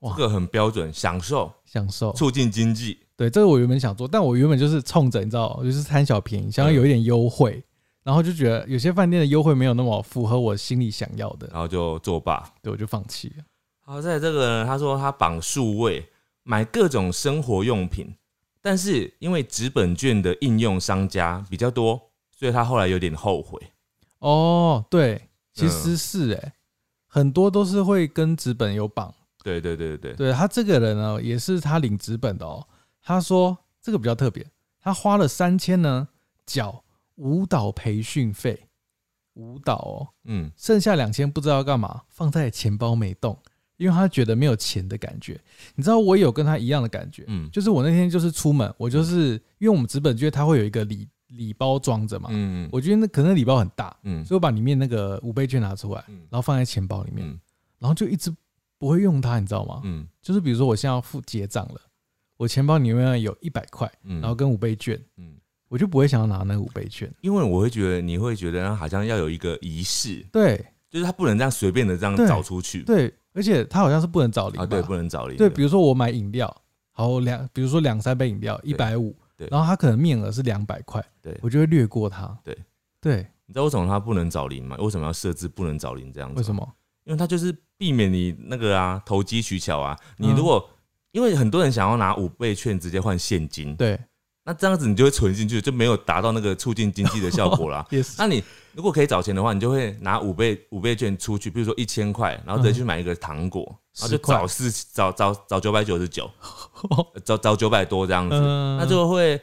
[0.00, 2.12] 哇这个很标准，享受享受。
[2.14, 2.98] 促进经济。
[3.20, 7.62] 对，这个我原本想做，但我原本就是冲着你知道，我就是贪小便宜，想要有一点优惠，
[8.02, 12.50] 然后就觉得有些饭店的优惠没有那么符合我心里想要的，然后就作罢。
[12.62, 13.44] 对，我就放弃了。
[13.82, 16.02] 好，在这个呢，他说他绑数位，
[16.44, 18.10] 买各种生活用品，
[18.62, 22.00] 但是因为纸本券的应用商家比较多，
[22.34, 23.60] 所以他后来有点后悔。
[24.20, 26.54] 哦，对，其嗯实是哎、
[27.06, 29.12] 很多都是会跟纸本有绑。
[29.44, 32.66] 对对对对对，对他这个人呢，也是他领纸本的哦。
[33.02, 34.46] 他说这个比较特别，
[34.80, 36.08] 他花了三千呢，
[36.46, 36.84] 缴
[37.16, 38.68] 舞蹈培训费，
[39.34, 43.38] 舞蹈哦，嗯剩下两千不知道要干嘛，放在钱包没动，
[43.76, 45.40] 因为他觉得没有钱的感觉。
[45.74, 57.38] 你知道我有跟他一样的感觉，嗯就是我那天就是出门，我就是因为我们纸本券它会有一个礼礼包装着嘛，嗯我觉得那可能礼包很大，嗯所以我把里面那个五倍券拿出来，嗯然后放在钱包里面，嗯
[57.78, 58.34] 然后就一直
[58.78, 59.80] 不会用它，你知道吗？
[59.84, 61.80] 嗯就是比如说我现在要付结账了，
[62.40, 65.34] 我钱包里面有一百块，嗯然后跟五倍券，嗯，
[65.68, 67.12] 我就不会想要拿那个五倍券。
[67.20, 74.62] 因为我会觉得你会觉得好像要有一个仪式，对就是他不能这样随便的这样对找出去对，而且他好像是不能找零吧？
[74.62, 76.50] 啊，对，不能找零的，对，比如说我买饮料，
[76.92, 82.34] 好两，比如说两三杯饮料一百五对，然后他可能面额是两百块，对我就会略过它。
[82.42, 82.56] 对
[83.02, 84.78] 对，你知道为什么他不能找零吗？
[84.78, 86.38] 为什么要设置不能找零这样子？
[86.38, 86.54] 为什？
[86.54, 86.66] 么？
[87.04, 89.94] 因为他就是避免你那个啊投机取巧啊。
[90.16, 90.66] 你嗯如果、
[91.12, 93.98] 因为很多人想要拿五倍券直接换现金，对，
[94.44, 97.84] 那这样子你就会存进去，就没有达到那个促进经济的效果啦。
[97.90, 98.42] 也是那你
[98.74, 103.64] 如果可以找钱的话，你就会拿五倍五倍券出去，比如说一千块，然后直接去买一个糖果，
[103.98, 106.30] 然后就找四找找找九百九十九，
[107.24, 109.40] 找找九百多这样子，嗯那就会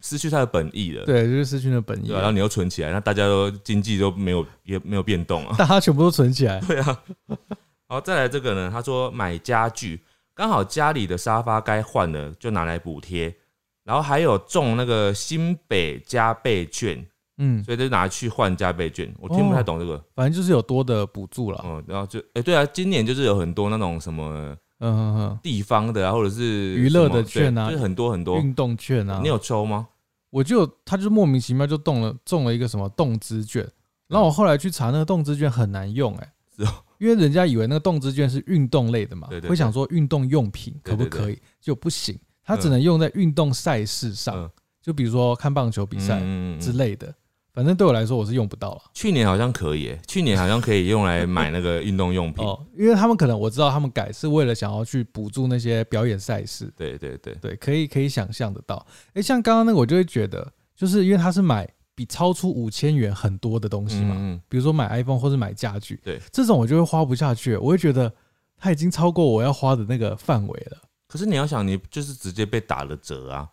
[0.00, 1.04] 失去它的本意了。
[1.04, 5.56] 对，就是失去了本意对啊，然后你又存起来，那大家都经济都没有也没有变动啊。
[5.58, 6.60] 大家全部都存起来。
[6.66, 7.02] 对啊，
[7.88, 10.00] 好，再来这个呢，他说买家具，
[10.38, 13.34] 刚好家里的沙发该换了，就拿来补贴，
[13.82, 17.04] 然后还有中那个新北加倍券，
[17.38, 19.12] 嗯，所以就拿去换加倍券。
[19.18, 21.60] 我听不太懂这个，反正就是有多的补助了。
[21.66, 28.38] 嗯，然后就哎、对啊，今年就是有很多那种什么嗯嗯嗯，地方的啊，或者是娱乐的券啊就是很多很多。
[28.38, 29.88] 运动券啊，你有抽吗？
[30.30, 33.68] 我就他就莫名其妙就中了中了一个什么动资券，
[34.06, 39.50] 然后我后来去查那个动资券很难用哎、是哦因为人家以为那个动资券是运动类的嘛，对对对。
[39.50, 44.50] 会想说运动用品可不可以，就不行，它只能用在运动赛事上，嗯。
[44.80, 47.12] 就比如说看棒球比赛嗯之类的，
[47.52, 48.82] 反正对我来说我是用不到了。
[48.94, 52.42] 去年好像可以、欸，去年好像可以用来买那个运动用品。
[52.46, 58.86] 哦，因为他们可能我知道他们改是为了想要去补助那些表演赛事，对对对，对，可以可以想象得到。
[59.12, 68.12] 诶，像刚刚那个我就会觉得，就是因为他是买比超出五千元很多的东西嘛，比如说买 iPhone 或者买家具，对，这种我就会花不下去，我会觉得
[68.56, 70.78] 它已经超过我要花的那个范围了。
[71.08, 73.48] 可是你要想，你就是直接被打了折啊，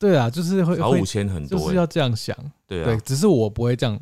[0.00, 3.96] 对啊，就是会会少五千很多、欸，就是要这样想，对对，啊，只是我不会这样，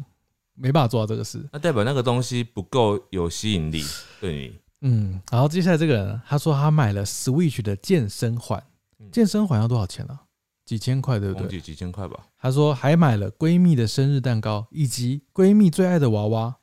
[0.54, 1.46] 没办法做到这个事。
[1.52, 3.84] 那代表那个东西不够有吸引力，
[4.18, 8.62] 对你，嗯，然后接下来这个人，他说他买了 Switch 的健身环。
[8.98, 10.22] 嗯，健身环要多少钱啊？
[10.64, 11.42] 几千块，对不对？
[11.42, 12.20] 忘记几千块吧。
[12.38, 16.56] 她说还买了闺蜜的生日蛋糕，以及闺蜜最爱的娃娃。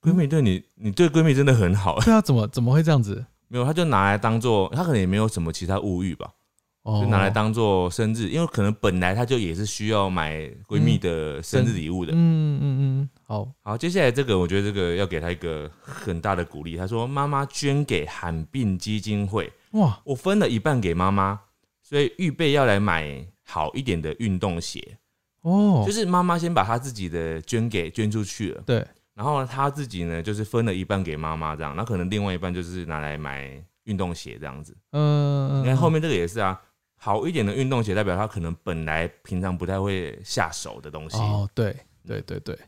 [0.00, 3.24] 闺蜜对你，你对闺蜜真的很好，对啊，怎么怎么会这样子？
[3.48, 6.30] 没有，她就拿来当做，她可能也没有什么其他物欲吧，
[6.82, 12.12] 哦，就拿来当做生日，因为可能本来她就也是需要买闺蜜的生日礼物的。
[12.12, 16.76] 嗯嗯嗯，好，好，接下来这个，我觉得这个要给她一个很大的鼓励。
[16.76, 21.40] 她说：“妈妈捐给罕病基金会，哇，我分了一半给妈妈，
[21.84, 24.98] 所以预备要来买好一点的运动鞋。
[25.42, 34.74] 哦，就是妈妈先把她自己的捐给捐出去了，对，然后呢，她自己呢就是分了一半给妈妈这样，那可能另外一半就是拿来买运动鞋这样子。
[34.92, 36.58] 嗯，你看后面这个也是啊，
[36.96, 41.18] 好一点的运动鞋代表她可能本来平常不太会下手的东西。
[41.18, 42.58] 哦，对对对对，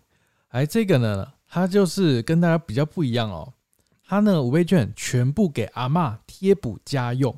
[0.48, 3.54] 哎，这个呢，他就是跟大家比较不一样哦。
[4.06, 7.34] 他呢五倍券全部给阿嬷贴补家用。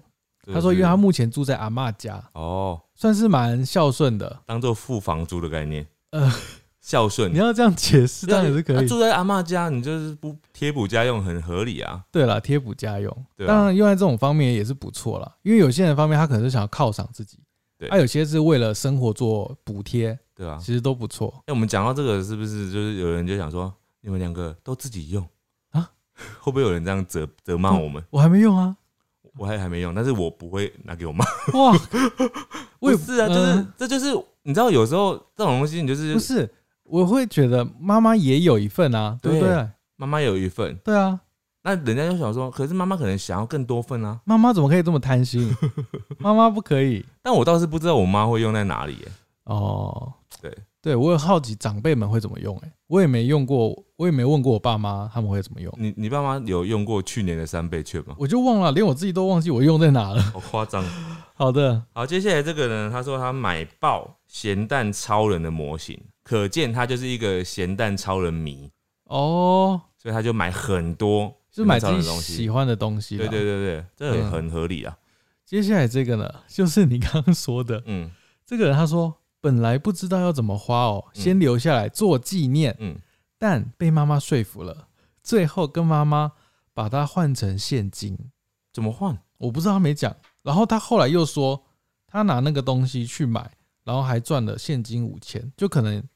[0.48, 4.40] 这个他说，因为他目前住在阿嬷家，哦，算是蛮孝顺的。
[4.46, 6.32] 当做付房租的概念，呃，
[6.80, 7.36] 孝顺你。
[7.36, 8.76] 要这样解释，对啊当然也是可以。
[8.78, 12.02] 啊住在阿嬷家，你就是不贴补家用，很合理啊。
[12.10, 15.30] 对了，贴补家用，对啊当然用在这种方面也是不错啦。
[15.42, 17.38] 因为有些人方面他可能是想要犒赏自己，
[17.78, 21.42] 对啊，有些是为了生活做补贴，对啊，其实都不错。
[21.44, 25.22] 哎、我们讲到这个，是不是就是有人就想说，你们两个都自己用
[25.72, 25.90] 啊？
[26.40, 28.02] 会不会有人这样责责骂我们？
[28.08, 28.74] 我还没用啊，
[29.38, 31.24] 我还还没用，但是我不会拿给我妈。
[31.54, 31.72] 哇，
[32.80, 36.50] 我也不是啊，就是、嗯这就是你知道，有时候这种东西，你就是不是，
[36.84, 39.68] 我会觉得妈妈也有一份啊，对不对对？
[39.96, 41.20] 妈妈有一份，对啊，
[41.62, 44.20] 那人家就想说，可是妈妈可能想要更多份啊。
[44.24, 45.54] 妈妈怎么可以这么贪心？
[46.18, 49.08] 妈妈不可以但我倒是不知道我妈会用在哪里耶。
[49.44, 50.12] 哦。
[50.40, 58.14] 对，对我有好奇长辈们会怎么用、欸，我也没用过，我也没问过我爸妈他们会怎么用，你你爸妈有用过去年的三倍券吗？
[58.18, 60.22] 我就忘了，连我自己都忘记我用在哪了。
[60.22, 60.84] 好夸张。
[61.34, 68.70] 好的，好，接下来这个呢，他说他买爆咸蛋超人的模型，可见他就是一个咸蛋超人迷，
[69.04, 72.20] 哦，所以他就买很多就是买自己。
[72.20, 73.16] 喜欢的东西。
[73.16, 73.42] 对对。
[73.42, 74.96] 对对，这很合理啊。
[75.44, 78.10] 接下来这个呢，就是你刚刚说的嗯，
[78.44, 79.14] 这个人，他说
[79.48, 82.98] 本来不知道要怎么花哦，嗯先留下来做纪念，嗯，
[83.38, 84.88] 但被妈妈说服了，
[85.22, 86.32] 最后跟妈妈
[86.74, 88.18] 把它换成现金。
[88.74, 89.18] 怎么换？
[89.38, 91.64] 我不知道他没讲，然后他后来又说
[92.06, 93.50] 他拿那个东西去买，
[93.84, 96.06] 然后还赚了现金五千，就可能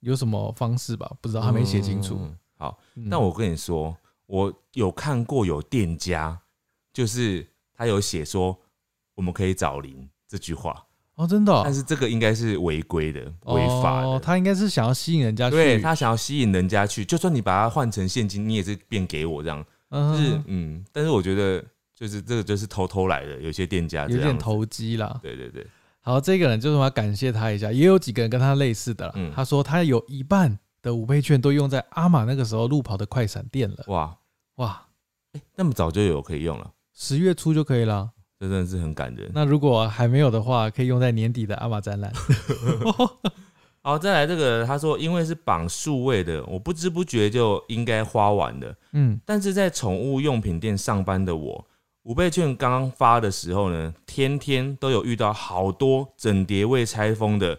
[0.00, 2.18] 有什么方式吧，不知道他没写清楚。
[2.20, 6.38] 嗯好，那我跟你说，我有看过有店家，
[6.92, 8.60] 就是他有写说
[9.14, 10.83] 我们可以找零这句话，
[11.16, 14.08] 哦，真的哦、但是这个应该是违规的、违法的。
[14.08, 25.20] 哦，他应该是想要吸引人家去，对他想要吸引人家去，就算你把它换成现金，你也是变给我这样，嗯就是嗯，但是我觉得就是这个就是偷偷来的，有些店家有点投机啦。
[25.22, 25.64] 对对对，
[26.00, 29.12] 好，这个人就是我要感谢他一下，也有几个人跟他类似的啦。
[29.14, 33.84] 嗯他说他有一半的五倍券都用在阿玛那个时候路跑的快闪店了。
[33.86, 34.16] 哇，
[34.56, 34.82] 哇，
[35.54, 38.10] 那么早就有可以用了，十月初就可以了。
[38.44, 39.30] 这真的是很感人。
[39.32, 42.12] 那如果还没有的话，可以用在年底的阿玛展览。
[43.80, 48.74] 好，再来这个，他说因为是绑数位的，我不知不觉就应该花完了。
[48.92, 51.66] 嗯，但是在宠物用品店上班的我，
[52.02, 57.58] 五倍券刚刚发的时候呢，天天都有遇到好多整叠未拆封的，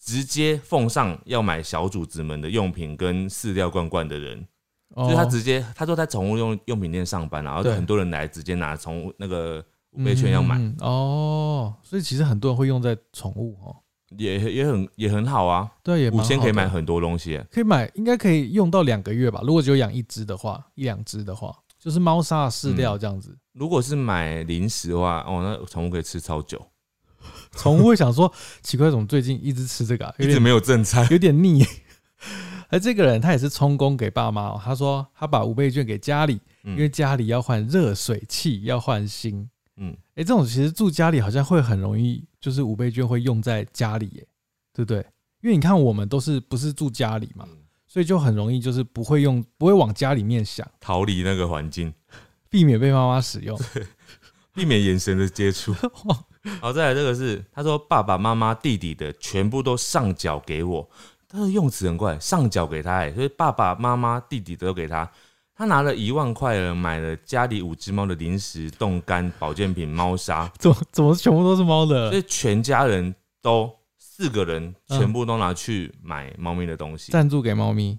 [0.00, 4.46] 直接奉上要买小主子们的用品跟饲料罐罐的人，
[4.94, 9.64] 哦就是他直接他说在宠物用用品店上班，然后就很多人来直接拿宠物那个
[9.94, 13.76] 五倍券要买，哦，所以其实很多人会用在宠物哦。
[14.16, 19.40] 也也很也很好啊，对，五千可以买很多东西，可以买，应该可以用到两个月吧。
[19.42, 23.36] 如果只有养一只的话，一两只的话，就是猫砂饲料这样子。
[23.54, 26.64] 如果是买零食的话，哦，那宠物可以吃超久，
[27.56, 31.04] 宠物会想说，奇怪，怎么最近一直吃这个、一直没有正餐。
[31.10, 31.64] 有点腻。
[32.68, 39.48] 而这个人他也是充公给爸妈、哦，他说他把五倍券给家里，因为嗯家里要换热水器，要换新。
[39.76, 44.26] 嗯，哎、这种其实住家里好像会很容易，就是五倍券会用在家里，耶，
[44.72, 44.98] 对不对？
[45.42, 51.94] 因为你看我们都是不是住家里嘛，嗯所以就很容易就是不会用，不会往家里面想，逃离那个环境。
[52.48, 53.56] 避免被妈妈使用。
[54.52, 55.72] 避免眼神的接触。
[56.60, 60.90] 好，再来这个是他说爸爸妈妈弟弟的全部都上缴给我，
[61.28, 65.08] 他的用词很怪，上缴给他哎，所以爸爸妈妈弟弟都给他。
[65.56, 72.10] 他拿了一万块了，买了家里五只猫的零食、冻干、保健品、猫砂， 怎么怎么全部都是猫的？
[72.10, 72.18] 所？
[72.18, 77.12] 以全家人都四个人全部都拿去买猫咪的东西。
[77.12, 77.98] 赞助给猫咪，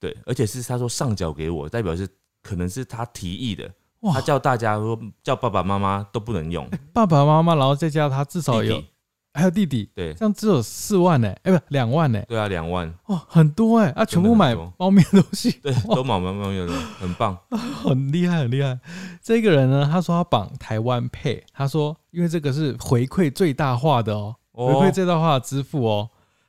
[0.00, 2.08] 对，而且是他说上缴给我，代表是
[2.42, 4.12] 可能是他提议的，哇。
[4.14, 8.82] 他叫大家说叫爸爸妈妈都不能用， 爸爸妈妈，然后再加他至少有
[9.36, 10.14] 还有弟弟，对。
[10.14, 17.36] 这样只有四万呢、哎、不两万呢、对啊，两万，哇，很多哎、啊，全部买猫咪的东西，对，都毛毛毛有的，很棒。
[17.50, 18.78] 很厉害，很厉害。
[19.22, 26.08] 这个人呢，他说他绑台湾配，他说因为这个是回馈最大化的哦，回哦馈最大化的支付哦。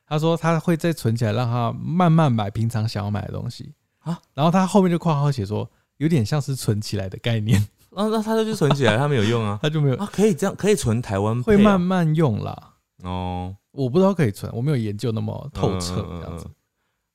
[0.10, 3.74] 他说他会再存起来，让他慢慢买平常想要买的东西。
[4.00, 4.18] 啊。
[4.34, 9.60] 然后他后面就括号写说，有点像是存起来的概念，那那他就去存起来，他没有用啊。
[9.62, 9.96] 他就没有。
[9.98, 12.76] 啊，可以这样，可以存台湾会慢慢用啦。
[13.04, 16.54] 哦，我不知道可以存，我没有研究那么透彻这样子嗯。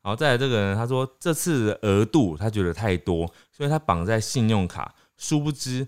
[0.02, 5.86] 好，再来这个人，他说这次的额度他觉得太多，所以他绑在信用卡，殊不知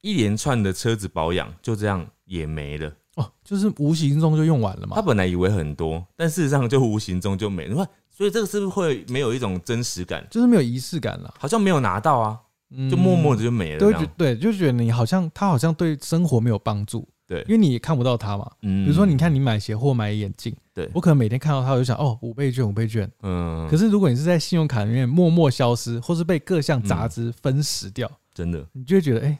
[0.00, 2.92] 一连串的车子保养就这样也没了。
[3.16, 5.02] 哦，就是无形中就用完了嘛他。
[5.02, 7.84] 本来以为很多，但事实上就无形中就没了。
[8.10, 10.26] 所以这个是不是会没有一种真实感？
[10.30, 12.38] 就是没有仪式感了，好像没有拿到啊，
[12.70, 18.50] 嗯就默默的就没了对，就觉得你好像他好像对生活没有帮助，对因为你也看不到它嘛。
[18.62, 23.08] 嗯比如说，你看你买鞋或买眼镜，对我可能每天看到它，我就想哦，五倍券，五倍券。
[23.22, 29.38] 嗯，可是如果你是在信用卡里面默默消失，或是被各项杂志分食掉，真的，你就会觉得哎、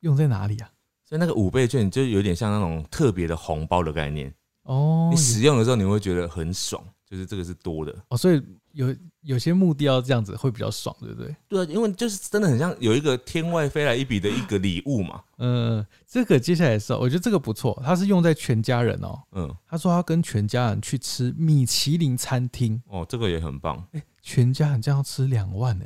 [0.00, 0.68] 用在哪里啊？
[1.02, 4.32] 所以那个五倍券就有点像那种特别的红包的概念。
[4.64, 7.96] 哦你，使用的时候你会觉得很爽，就是这个是多的。
[8.08, 8.40] 哦，所以
[8.72, 11.36] 有有些目的要这样子会比较爽，对不对？
[11.48, 15.22] 对啊，因为就是真的很像有一个天外飞来一笔的一个礼物嘛。
[15.38, 19.20] 嗯，这个接下来是，我觉得这个不错，它是用在全家人哦。
[19.32, 23.86] 嗯，他说他跟全家人去吃米其林餐厅，哦，这个也很棒
[24.22, 25.84] 全家人这样要吃两万呢、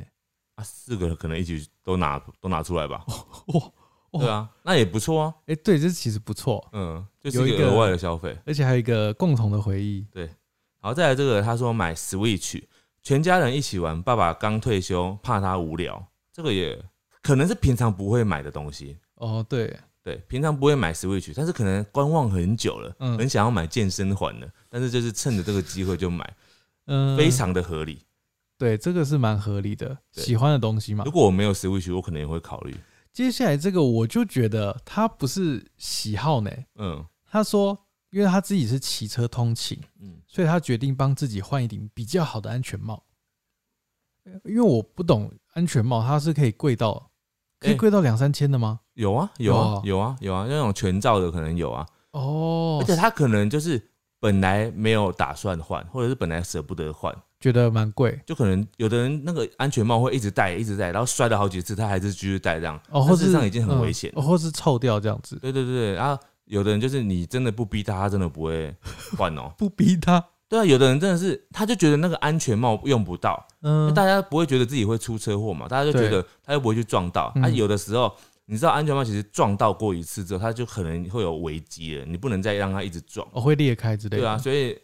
[0.55, 3.05] 啊，四个可能一起都拿都拿出来吧。
[3.47, 3.71] 哇，
[4.11, 5.33] 哇对啊，那也不错啊。
[5.47, 8.37] 哎、对，这其实不错，嗯，就是有额外的消费。
[8.45, 10.05] 而且还有一个共同的回忆。
[10.09, 10.29] 对
[10.79, 12.61] 好，再来这个，他说买 Switch，
[13.05, 14.01] 全家人一起玩。
[14.01, 16.03] 爸爸刚退休，怕他无聊，
[16.33, 16.75] 这个也
[17.21, 18.97] 可能是平常不会买的东西。
[19.13, 26.35] 哦，对，对，平常不会买 Switch，但是可能观望很久了，嗯很想要买健身环的，但是就是趁着这个机会就买，
[26.87, 28.01] 嗯，非常的合理。
[28.57, 31.11] 对，这个是蛮合理的，喜欢的东西嘛如。
[31.11, 32.75] 果我没有 Switch，我可能也会考虑。
[33.13, 36.49] 接下来这个我就觉得他不是喜好呢，
[36.79, 43.03] 嗯，他说因为他自己是骑车通勤，嗯，所以他决定帮自己换一顶比较好的安全帽。
[44.43, 47.11] 因为我不懂安全帽，它是可以贵到
[47.59, 48.79] 可以哎贵到两三千的吗？
[48.95, 58.19] 有啊，有啊有，啊，有啊，那种全罩的可能有啊，哦，而且他可能就是本来没有打算换，或者是本来舍不得换，觉得蛮贵。
[58.25, 68.73] 就可能有的人那个安全帽会一直戴，一直戴，然后摔了好几次，他还是继续戴这样，哦，或是事实上已经很危险嗯哦或是臭掉这样子，对对对对，然后有的人就是你真的不逼他，他真的不会
[69.17, 69.51] 换哦。
[69.57, 77.31] 不逼他，对啊，有的人真的是，他就觉得那个安全帽用不到，嗯，大家不会觉得自己会出车祸嘛，大家就觉得他又不会去撞到。
[77.35, 78.13] 嗯啊，有的时候
[78.45, 83.27] 你知道安全帽其实撞到过一次之后，它就可能会有危机了，你不能再让它一直撞。
[83.31, 84.77] 哦会裂开之类的，对啊，所以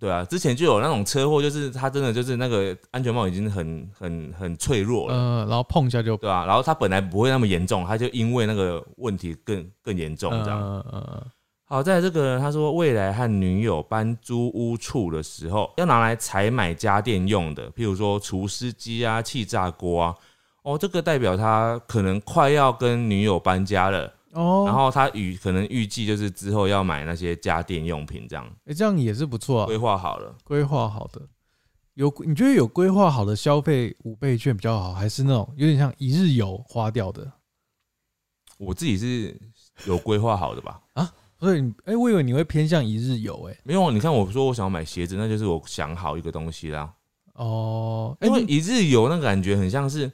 [0.00, 5.14] 对啊，之前就有那种车祸，就是他真的就是那个安全帽已经很很很脆弱了。
[5.14, 10.84] 呃，然后碰一下就对啊，然后他本来不会那么严重，他就因为那个问题更更严重这样。
[11.66, 20.14] 好，在这个他说未来和女友搬租屋处的时候，要拿来采买家电用的，譬如说除湿机啊、气炸锅啊。
[20.62, 30.36] 哦，这个代表他可能快要跟女友搬家了，哦，然后他预可能预计就是之后要买那些家电用品，这样哎，这样也是不错啊规啊，划好了。
[30.44, 31.20] 规划好的。
[31.94, 37.30] 有你觉得有规划好的消费五倍券比较好，还是那种有点像一日游花掉的？
[38.58, 39.38] 我自己是
[39.86, 40.80] 有规划好的吧？
[40.94, 46.92] 啊所以你，哎、我以为你会偏向一日游，哎，没有，啊你看我说我想要买鞋子，那就是我想好一个东西啦。
[47.32, 50.12] 哦，因为一日游那个感觉很像是，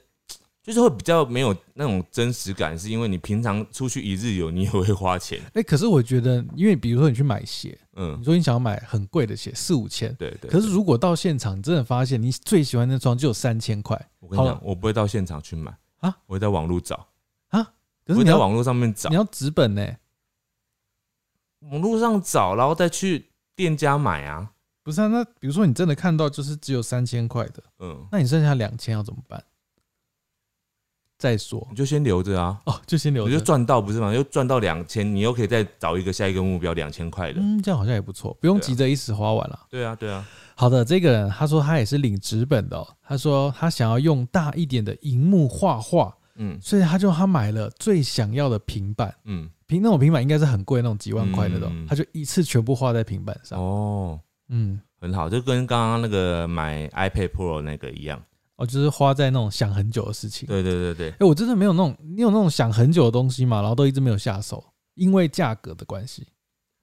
[0.67, 5.39] 就是会比较没有那种真实感，是因为你平常出去一日游，你也会花钱。
[5.53, 10.51] 哎、可是我觉得，因为比如说你去买鞋，嗯你，说你想要买很贵的鞋，四五千，对对。
[10.51, 17.07] 可是如果到现场，你真的发现你最喜欢的那双就有三千块，我跟你讲，我不会到现场去买啊，我会在网络找，
[18.05, 19.87] 可是你在网络上面找你，要纸本呢、
[21.59, 24.51] 网络上找，然后再去店家买啊。
[24.83, 25.07] 不是啊？
[25.07, 29.41] 那比如说你真的看到就是只有三千块的，嗯，那你剩下两千要怎么办？
[31.17, 33.31] 再说你就先留着啊，哦，就先留着。
[33.31, 34.13] 你就赚到不是吗？
[34.13, 37.39] 又赚到两千，你又可以再找一个下一个目标两千块的。
[37.41, 39.59] 嗯，这样好像也不错，不用急着一时花完了。
[39.69, 40.23] 对啊，对啊，
[40.55, 53.59] 好的，这个人他说他也是领纸本的、哦，他说他想要用大一点的荧幕画画，嗯所以他就他买了最想要的平板，嗯，平那种平板应该是很贵，那种几万块那种，嗯他就一次全部画在平板上。
[53.59, 58.21] 哦，嗯，很好，就跟刚刚那个买 iPad Pro 那个一样。
[58.57, 60.47] 哦，就是花在那种想很久的事情。
[60.47, 63.61] 对对对对哎、，我真的没有那种，你有那种想很久的东西吗？
[63.61, 64.63] 然后都一直没有下手，
[64.95, 66.27] 因为价格的关系。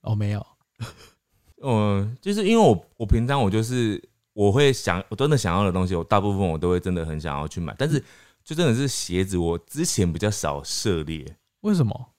[0.03, 0.47] 哦，没有。
[1.63, 4.03] 嗯，就是因为我我平常我就是
[4.35, 8.03] 我会想我真的想要的东西，我大部分我都会真的很想要去买，但是
[8.45, 11.37] 就真的是鞋子，我之前比较少涉猎。
[11.63, 12.11] 为什么？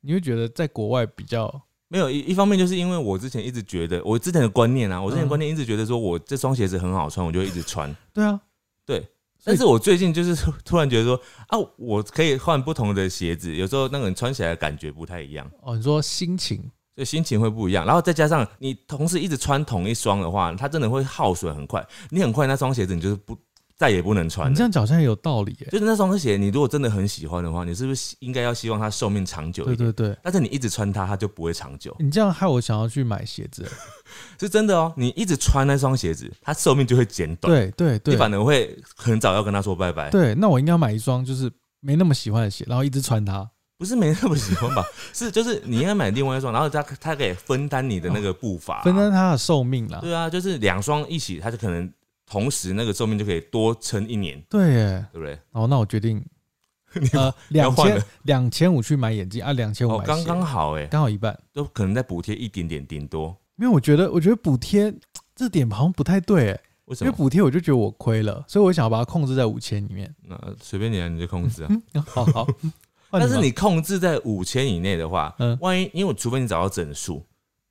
[0.00, 7.94] 你会觉得在国外比较没有一一方面就是因为我之前一直觉得我之前的观念啊，我之前的观念一直觉得说我这双鞋子很好穿，我就会一直穿。
[8.12, 8.40] 对啊？
[8.86, 9.06] 对，
[9.44, 16.58] 但是我最近就是突突然觉得说啊，我可以换不同的鞋子，有时候那个人穿起来的感觉不太一样，哦，你说心情
[16.94, 17.84] 所以心情会不一样。
[17.84, 23.36] 然后再加上你同时一直穿同一双的话，它真的会耗损很快，你很快那双鞋子你就是不
[23.76, 24.50] 再也不能穿。
[24.50, 25.68] 你这样讲好像也有道理耶。
[25.70, 29.92] 就是那双鞋，你如果真的很喜欢的话，你是不是应该要希望它寿命长久对一点？
[29.92, 33.68] 对对，但是你一直穿它，它就不会长久，你这样害我想要去买鞋子耶。
[34.38, 34.92] 是真的哦。
[34.96, 40.10] 你一直穿那双鞋子，它寿命就会减短，对对对你反而会很早要跟他说拜拜。
[40.10, 41.50] 对，那我应该要买一双就是
[41.80, 43.48] 没那么喜欢的鞋，然后一直穿它。
[43.76, 44.84] 不是没那么喜欢吧？
[45.12, 49.10] 是就是你应该买另外一双，然后它它可以分担你的那个步伐、分担。
[49.10, 49.98] 它的寿命啦。
[50.00, 51.92] 对啊，就是两双一起，它就可能
[52.26, 55.06] 同时那个寿命就可以多撑一年，对耶。
[55.12, 55.38] 对不对？
[55.52, 56.24] 哦，那我决定
[57.00, 61.38] 你呃要两千两千五去买眼镜啊，两千五哦，买鞋刚刚好哎，刚好一半。
[61.52, 63.36] 都可能再补贴一点点，顶多。
[63.56, 64.92] 因为我觉得我觉得补贴
[65.36, 67.08] 这点好像不太对耶，为什么？
[67.08, 70.12] 因为补贴我就觉得我亏了，所以我想要把它控制在五千里面。
[70.22, 71.68] 那随便你啊，你就控制啊。
[71.70, 72.46] 嗯，好好。
[73.10, 77.24] 换但是你控制在五千以内的话，嗯万一因为除非你找到整数，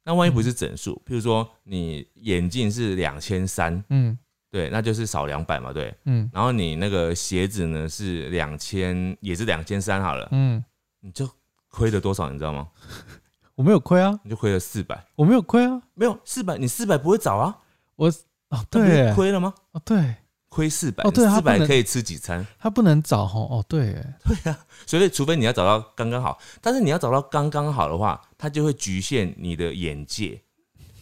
[0.05, 4.17] 那万一不是整数，譬如说你眼镜是两千三，嗯
[4.53, 5.91] 对，那就是少两百嘛，对。
[6.05, 10.63] 嗯然后你那个鞋子呢是两千，也是两千三好了，嗯，
[10.99, 11.27] 你就
[11.69, 12.67] 亏了多少，你知道吗？
[13.55, 17.57] 我没有亏啊，你就亏了四百，我没有亏啊，没有四百，你四百不会找啊？
[17.95, 18.07] 我
[18.49, 19.51] 哦对，亏了吗？
[19.71, 20.17] 哦对，
[20.49, 22.45] 亏四百，哦对他四百可以吃几餐？
[22.59, 24.15] 他不能找哦哦对耶，
[24.85, 30.39] 所以除非你要找到刚刚好，但是你要找到刚刚好的话，它就会局限你的眼界。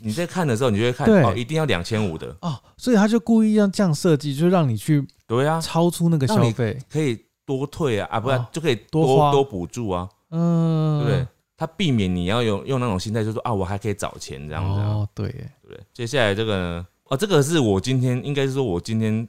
[0.01, 1.23] 你在看的时候，你就会看对。
[1.23, 11.27] 哦，一定要两千五的，哦，所以他就故意要这样设计，就让你去对啊，超出那个消费，可以多退啊，啊，不然哦就可以多花多多补助啊，嗯，对不对？
[11.55, 15.83] 他避免你要用用那种心态，就说啊，我还可以找钱这样子、啊，哦，对耶，对不对？
[15.93, 19.27] 接下来这个呢，哦，这个是我今天应该是说我今天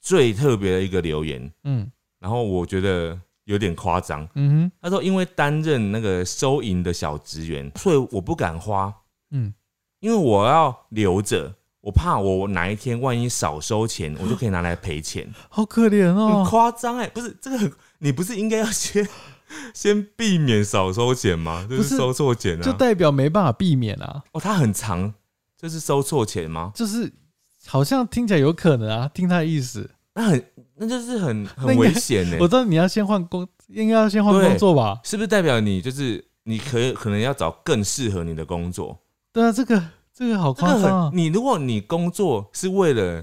[0.00, 1.90] 最特别的一个留言，嗯。
[2.18, 4.26] 然后我觉得有点夸张。
[4.34, 4.72] 嗯哼。
[4.80, 8.92] 他说，因为担任那个收银的小职员，所以我不敢花，
[9.32, 9.52] 嗯，
[10.00, 19.06] 因为我要留着，我怕我哪一天万一少收钱，我就可以拿来赔钱，好可怜很哦，夸张哎，不是这个很，你不是应该要先
[19.72, 21.66] 先避免少收钱吗？
[21.68, 25.14] 就不是是收错钱就啊，代表没办法避免啊，哦，他很长，
[25.56, 26.72] 就是收错钱吗？
[26.74, 27.12] 就是
[27.66, 30.44] 好像听起来有可能啊，听他的意思，那很，
[30.76, 32.46] 那就是很很危险呢 我。
[32.48, 35.00] 知道你要先换工，应该要先换工作吧？
[35.04, 38.98] 是不是代表你就是你可以可能要找更适合你的工作？
[39.36, 39.82] 对啊，这个
[40.14, 41.18] 这个好这个夸张啊很，！
[41.18, 43.22] 你如果你工作是为了，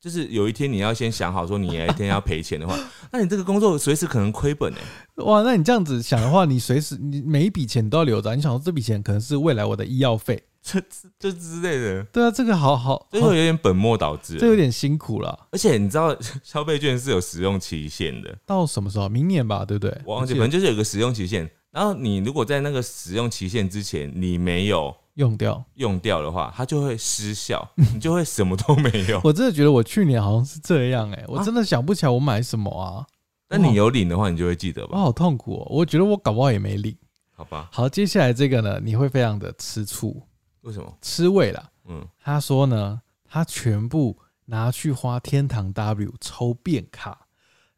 [0.00, 2.76] 就是有一天你要先想好说你哪一天要赔钱的话，
[3.12, 4.78] 那你这个工作随时可能亏本哎、
[5.24, 10.82] 哇，那你这样子想的话，你随时你每一笔钱都要留着啊，你想说这笔钱可能是未来我的医药费， 这
[11.16, 14.38] 这之类的，对啊，这个好好，这好会有点本末倒置。
[14.40, 15.46] 这有点辛苦了。
[15.52, 19.08] 而且你知道消费券是有使用期限的，到什么时候？
[19.08, 19.96] 明年吧，对不对？
[20.04, 21.48] 我忘记，反正就是有个使用期限。
[21.70, 25.62] 然后你如果在那个使用期限之前你没有用掉。
[25.74, 29.20] 用掉的话，它就会失效， 你就会什么都没有。
[29.22, 33.04] 我真的觉得我去年好像是这样哎、我啊真的想不起来我买什么啊，
[33.50, 34.96] 那你有领的话，你就会记得吧？
[34.96, 35.66] 我好痛苦哦。
[35.70, 36.96] 我觉得我搞不好也没领。
[37.32, 37.68] 好吧？
[37.70, 40.22] 好，接下来这个呢，你会非常的吃醋、
[40.62, 40.90] 为什么？
[41.02, 41.70] 吃味啦。
[41.86, 47.26] 嗯，他说呢，他全部拿去花天堂 W 抽变卡，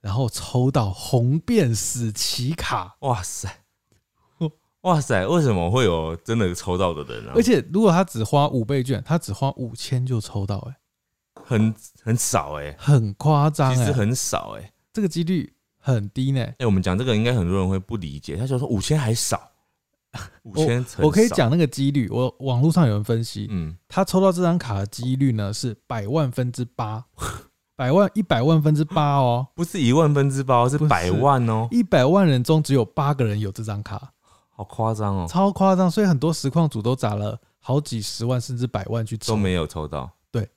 [0.00, 3.48] 然后抽到红变死棋卡，哇塞，
[4.82, 10.76] 哇塞，为什么会有真的抽到的人呢、而且如果他只花五倍券，他只花五千就抽到、欸，
[11.44, 19.50] 很很少哎、很夸张哎，其实很少哎、这个几率很低呢、哎、我们讲这个应该很多人会不理解，他就说五千还少，
[20.44, 27.04] 五千我可以，讲那个几率，我网络上有人分析，嗯，他抽到这张卡的几率呢是百万分之八，
[27.76, 30.78] 百万一百万分之八哦，不是一万分之八，是。
[30.78, 34.12] 百万哦、一百万人中只有八个人有这张卡，
[34.58, 40.10] 好夸张哦，超夸张，所以很多实况组都砸了好几十万甚至百万去抽，都没有抽到。
[40.32, 40.48] 对，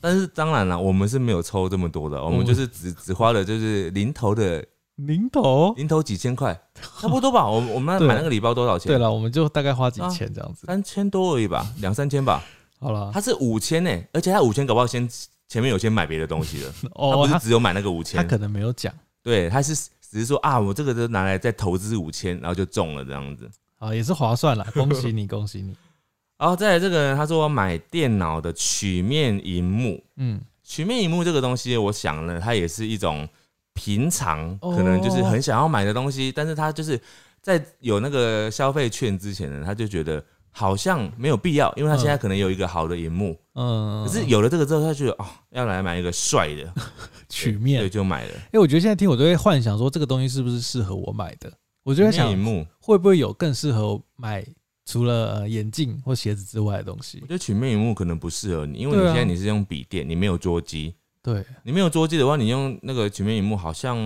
[0.00, 4.64] 但是当然了，我们是没有抽这么多的，我们们就是只只花了就是零头的
[4.96, 5.74] 零头。
[5.76, 6.58] 零头几千块，
[7.00, 7.46] 差不多吧。
[7.46, 8.86] 我我们买那个礼包多少钱？
[8.86, 10.66] 对，了，我们就大概花几千这样子。
[10.66, 12.42] 三千多而已吧，两三千吧。
[12.78, 15.06] 好了，他是五千呢，而且他五千搞不好先
[15.48, 18.90] 前面有先买别的东西了，他 哦，他不是只有买那个五千，他可能没有讲
[19.22, 19.74] 对，他是
[20.10, 23.48] 只是说啊，我这个就拿来再投资五千，然后就中了这样子。
[23.78, 25.76] 啊，也是划算了，恭喜你，恭喜你。
[26.36, 33.28] 然后再来这个人，他说我买电脑的曲面荧幕，嗯，曲面荧幕这个东西，我想呢，它也是一种
[33.74, 37.00] 平常哦可能就是很想要买的东西，但是他就是
[37.40, 46.72] 在有那个消费券之前呢，他就觉得好像没有必要，因为他现在可能有一个好的荧幕，嗯，可是有了这个之后，他觉得哦，要来买一个帅的。
[47.28, 47.80] 曲面。
[47.80, 48.34] 对，，就买了。
[48.52, 51.52] 哎、我觉得现在听我都会幻想说这个东西是不是适合我买的，
[51.84, 54.44] 我就在想荧幕，会不会有更适合买
[54.84, 57.18] 除了呃眼镜或鞋子之外的东西。
[57.22, 57.32] 我觉。
[57.32, 63.96] 得曲面荧幕可能不适合你，因为你现在你是用笔电，你没有桌机，对，你没有桌机的话，你用那个曲面荧幕好像，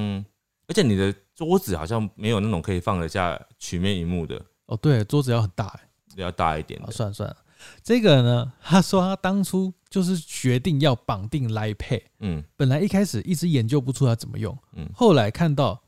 [0.69, 5.81] 而且你的桌子好像没有那种可以放得下曲面荧幕的，哦对，桌子要很大、欸，
[6.17, 6.81] 要大一点。
[6.91, 7.37] 算了算了。
[7.83, 12.45] 这个呢，他说他当初就是决定要绑定 Line Pay，嗯。
[12.57, 15.83] 本来一开始一直研究不出它怎么用，嗯，后来看到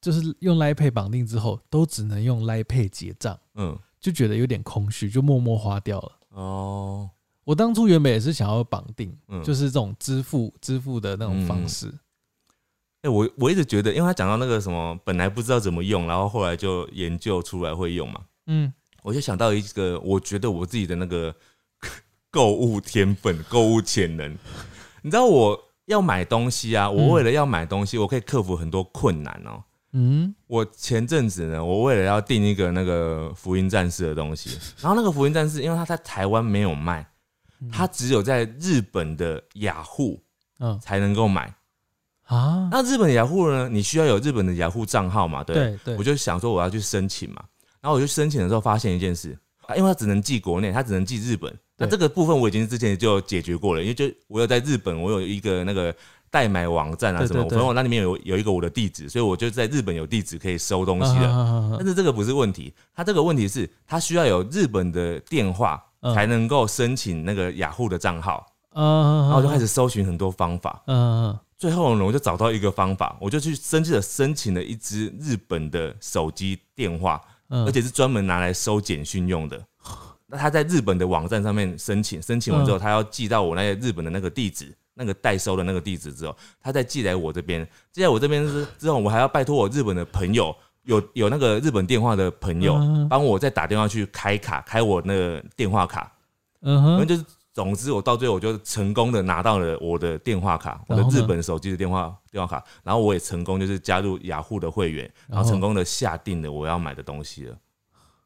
[0.00, 6.12] 就是用 Line Pay 绑定之后，都只能用 Line Pay 结账，嗯，就觉得有点空虚，就默默花掉了。
[6.30, 7.08] 哦，
[7.44, 11.92] 我当初原本也是想要绑定，嗯，就是这种支付支付的那种方式。
[13.02, 18.72] 哎、我我一直觉得，因为他讲到那个什么，本来不知道怎么用，然后后来就研究出来会用嘛，嗯，
[19.02, 21.34] 我就想到一个，我觉得我自己的那个
[22.30, 24.32] 购物天分、购物潜能。
[25.02, 37.06] 你知道我要买东西啊，我为了要买东西，我可以克服很多困难哦、嗯我前阵子呢，我为了要订一个那个福音战士的东西，然后那个福音战士，因为它在台湾没有卖，
[37.60, 40.22] 嗯它只有在日本的雅虎
[40.60, 41.52] 嗯才能够买。
[42.24, 45.44] 啊，那日本的雅虎呢，你需要有日本的雅虎账号嘛？
[45.44, 47.44] 对对，我就想说我要去申请嘛，
[47.82, 51.52] 然后我就申请的时候发现一件事，啊因为它只能寄国内，它只能寄日本。
[51.76, 55.92] 那对这个部分我已经之前就解决过了，因为就我有在日本，我有一个那个
[56.30, 61.28] 代买网站啊什么，对对对反正我那里面有有一个我的地址，所以我就在日本有地址可以收东西啊了。
[61.28, 70.84] 啊啊啊但是这个不是问题，它这个问题是它需要有日本的电话嗯才能够申请那个雅虎的账号，嗯，然后我就开始，搜寻很多方法。
[71.58, 77.20] 最后呢，我就找到一个方法，我就去申请了申请了一支日本的手机电话，
[77.52, 79.62] 嗯，而且是专门拿来收简讯用的。
[80.26, 87.68] 那他在日本的网站上面申请，申请完之后，嗯他要寄到我那个日本的那个地址，那个代收的那个地址之后，他再寄来我这边。
[87.92, 96.10] 寄来我这边之之后，我还要拜托我日本的朋友，有有那个日本电话的朋友，嗯帮我再打电话去开卡，开我那个电话卡。
[96.62, 102.62] 嗯哼，就是，总之我到最后我就成功的拿到了我的电话卡，我的日本手机的电话电话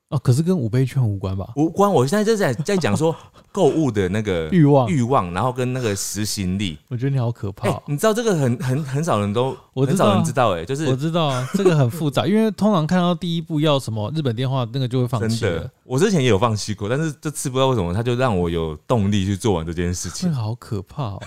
[0.09, 1.53] 哦，可是跟五倍券无关吧？
[1.57, 3.15] 无关，我现在就在在讲说
[3.51, 6.79] 购物的那个 欲望，欲望，然后跟那个实行力。
[6.89, 7.83] 我觉得你好可怕。
[7.87, 15.45] 你知道这个很很很少人都，很我知道啊少人知道、哎，就是我知道啊，这个很复杂，因为通常看到第一步要什么日本电话，那个就会放真弃
[15.83, 20.37] 我之前也有放弃过，但是这次不知道为什么，他就让我有动力去做完这件事这情个。
[20.37, 21.23] 好可怕哦。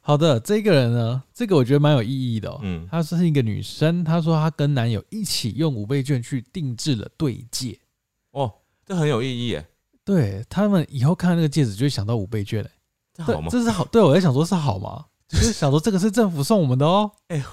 [0.00, 2.58] 好的，这个人呢，这个我觉得蛮有意义的哦。
[2.62, 7.87] 嗯，她是一个女生，她说她跟男友一起用五倍券去定制了对戒，哦，
[8.88, 9.66] 这很有意义，耶，
[10.02, 12.70] 对他们以后看到那个戒指就会想到五倍券嘞。
[13.14, 13.48] 对这好，吗？
[13.50, 15.04] 这是好，对我在想说是好吗？
[15.28, 17.10] 就是想说这个是政府送我们的哦。
[17.28, 17.44] 哎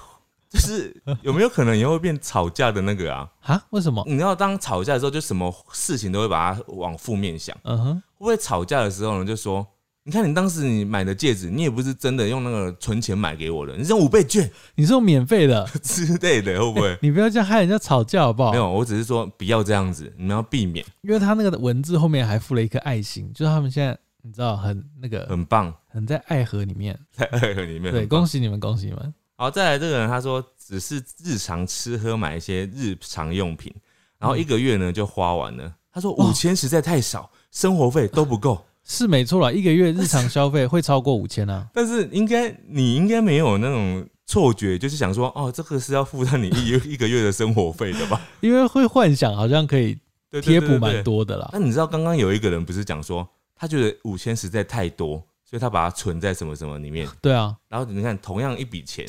[0.48, 3.28] 就是有没有可能以后会变吵架的那个啊？
[3.42, 3.62] 啊？
[3.70, 4.02] 为什么？
[4.06, 7.54] 你要当吵架的时候，就什么事情都会把它往负面想。
[7.64, 9.66] 嗯哼，会不会吵架的时候呢，就说，
[10.06, 16.96] 你看你当时你买的戒指，你也不是真的用那个存钱买给我的，你是用五倍券你是用免费的， 之类的，会不会？
[17.02, 18.52] 你不要这样害人家吵架好不好？
[18.52, 26.96] 没有，我只是说不要这样子，你们要避免，因为他那个文字后面还附了一颗爱心，就是他们现在你知道很那个很棒，很在爱河里面。
[27.10, 27.92] 在爱河里面。
[27.92, 29.12] 对，恭喜你们，恭喜你们。
[29.34, 33.74] 好，再来这个人，他说只是日常吃喝买一些日常用品，
[34.20, 35.74] 然后一个月呢就花完了。
[35.92, 38.64] 他说五千实在太少，生活费都不够。
[38.88, 41.66] 是没错啦，一个月日常消费会超过五千啊。
[41.74, 48.20] 但是应该你应该没有那种错觉，就是想说哦，这个是要负担你一一个月的生活费的吧？
[48.40, 49.98] 因为会幻想好像可以
[50.40, 51.50] 贴补蛮多的啦。
[51.52, 57.08] 那你知道刚刚有一个人不是讲说，他觉得五千实在太多，所以他把它存在什么什么里面。
[57.20, 59.04] 对啊，然后你看，同样一笔钱，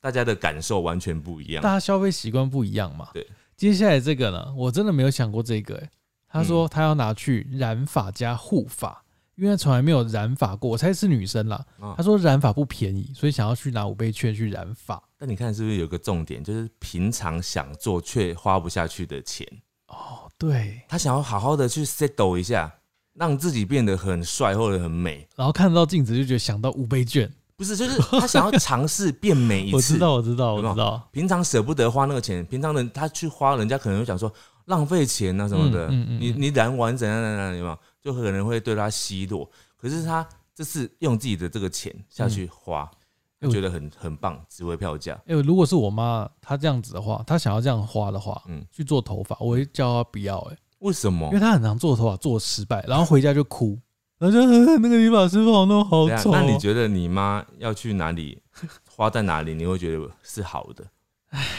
[0.00, 1.74] 大家的感受完全不一样大。
[1.74, 3.10] 家消费习惯不一样嘛。
[3.14, 3.24] 对，
[3.56, 5.90] 接下来这个呢，我真的没有想过这个、欸。
[6.28, 9.04] 他嗯说他要拿去染发加护发，
[9.36, 10.70] 因为他从来没有染发过。
[10.70, 11.64] 我猜是女生啦。
[11.80, 15.02] 啊他说染发不便宜，所以想要去拿五倍券去染发。
[15.18, 19.46] 但你看是不是有个重点，就是平常想做却花不下去的钱，
[19.88, 20.82] 哦，对。
[20.88, 22.72] 他想要好好的去 settle 一下，
[23.14, 25.26] 让自己变得很帅或者很美。
[25.36, 27.30] 然后看到镜子就觉得想到五倍券。
[27.54, 29.76] 不是，就是他想要尝试变美一次。
[29.76, 31.08] 我知道，我知道，我有没有知道。
[31.12, 34.32] 平常舍不得花那个钱，平常人他去花，人家可能会讲说
[34.64, 35.86] 浪费钱啊什么的。
[35.86, 37.78] 嗯嗯嗯你你染完怎样怎样怎样，有没有？
[38.02, 39.48] 就可能会对他奚落。
[39.76, 42.98] 可是他这次用自己的这个钱下去花，嗯
[43.40, 45.20] 他觉得很很棒，值回票价。
[45.26, 51.40] 哎、如果是我妈，她这样子的话，她想要这样花的话，嗯去做头发，我会叫她不要、哎，为什么因为？
[51.40, 53.76] 她很常做头发做失败，然后回家就哭，
[54.18, 58.40] 然后就、呃那个理发师傅好弄好丑哦、那你觉得你妈要去哪里，
[58.88, 60.84] 花在哪里，你会觉得是好的？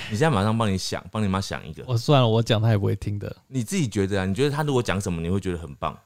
[0.10, 4.26] 你现在马上帮你想，帮你妈想一个，我算了，我讲她也不会听的，你自己觉得啊？
[4.26, 5.98] 你觉得她如果讲什么，你会觉得很棒？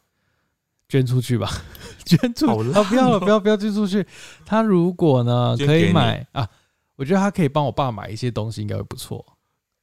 [0.90, 1.50] 捐出去吧，
[2.06, 2.84] 捐出啊！
[2.90, 4.06] 不要了，不要不要捐出去。
[4.46, 6.48] 他如果呢可以买啊，
[6.96, 9.26] 我觉得他可以帮我爸买一些东西，应该会不错。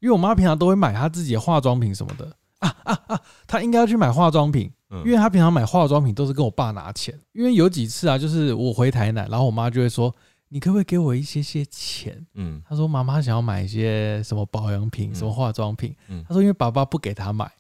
[0.00, 4.70] 因为我妈平常都会买她自己的化妆品什么的啊啊啊，她应该要去买化妆品。
[4.90, 10.14] 嗯因为她平常买化妆品都是跟我爸拿钱，因为有几次啊，就是我回台南，然后我妈就会说
[10.50, 15.96] ：“你可不可以给我一些些钱嗯？”她说：“妈妈想要买一些什么保养品、嗯什么化妆品。
[16.08, 17.50] 嗯她说：“因为爸爸不给她买，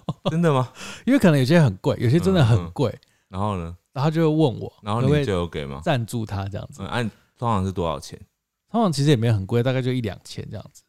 [0.30, 0.72] 真的吗？
[1.06, 2.96] 因为可能有些很贵，有些真的很贵。
[3.28, 3.76] 然后呢？
[3.92, 5.80] 然后她就会问我，然后你就有给吗？
[5.82, 6.82] 赞助他这样子。
[6.82, 8.18] 嗯，按通常是多少钱？
[8.70, 10.82] 通常其实也没有很贵，大概就一两千这样子。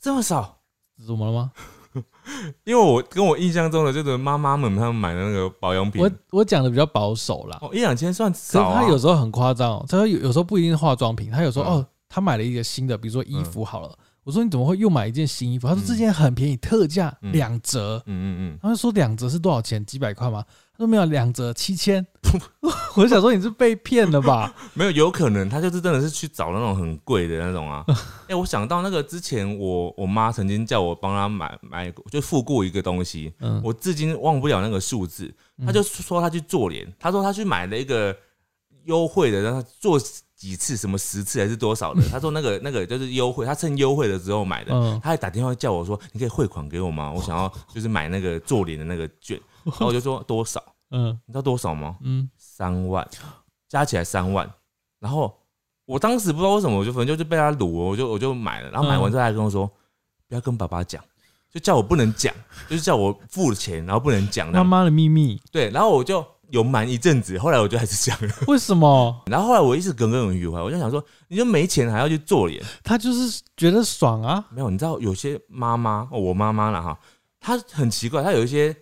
[0.00, 0.58] 这么少？
[1.06, 1.52] 怎么了吗？
[2.64, 7.58] 因为我跟我印象中的就是妈妈们他们买的那个保养品，我我讲的比较保守啦。
[7.60, 8.82] 哦一两千算少啊。
[8.82, 15.66] 他有时候很夸张哦，他有有时候不一定是化妆品，他有时候、嗯哦，他买了一个新的，比如说衣服好了，我说你怎么会又买一件新衣服？
[15.66, 18.02] 他说嗯这件很便宜，特价嗯两折。
[18.06, 19.84] 嗯嗯嗯他就说两折是多少钱？
[19.84, 20.44] 几百块吗？
[20.72, 22.06] 他说没有，两折七千。
[22.96, 24.54] 我想说你是被骗了吧？
[24.62, 27.84] 嗯，没有，有可能他就是真的是去找那种很贵的那种啊。
[28.28, 35.24] 哎、我想到那个之前我我妈曾经叫我帮她买买过，就付过一个东西，嗯，我至今忘不了那个数字。
[35.58, 38.16] 嗯他就说他去做脸，他说他去买了一个
[38.84, 40.00] 优惠的，让他做
[40.42, 42.02] 几次，什么十次还是多少的？
[42.10, 44.74] 他说那个那个就是优惠，他趁优惠的时候买的。
[44.74, 47.12] 嗯他还打电话叫我说：“你可以汇款给我吗？
[47.14, 50.60] 我想要就是买那个做脸的那个券。”然后我就说多少？
[50.90, 51.96] 嗯你知道多少吗？
[52.02, 53.08] 嗯，三万，
[53.68, 54.52] 加起来三万。
[54.98, 55.32] 然后
[55.86, 58.70] 我当时不知道为什么，我就反正就是被他掳了，我就我就买了。
[58.70, 59.70] 然后买完之后，他还跟我说
[60.26, 61.00] ：“不要跟爸爸讲。”
[61.52, 62.34] 就叫我不能讲，
[62.68, 64.50] 就是叫我付了钱，然后不能讲。
[64.50, 68.34] 妈妈的秘密，对，然后我就有瞒一阵子，后来我就还是讲了。
[68.46, 69.22] 为什么？
[69.26, 72.62] 然后后来我一直耿耿于怀，我就想说，你就没钱还要去做脸？
[72.84, 74.44] 他就是觉得爽啊。
[74.50, 76.98] 没有，你知道有些妈妈，哦我妈妈了哈，
[77.40, 78.76] 她很奇怪，她有一些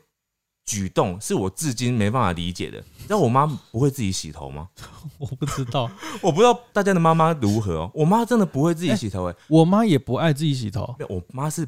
[0.67, 2.79] 举动是我至今没办法理解的。
[2.97, 4.69] 你知道我妈不会自己洗头吗？
[5.19, 5.89] 我不知道，
[6.21, 7.91] 我不知道大家的妈妈如何哦。
[7.95, 11.67] 我妈真的不会自己洗头哎、我妈也不爱自己洗头，我妈是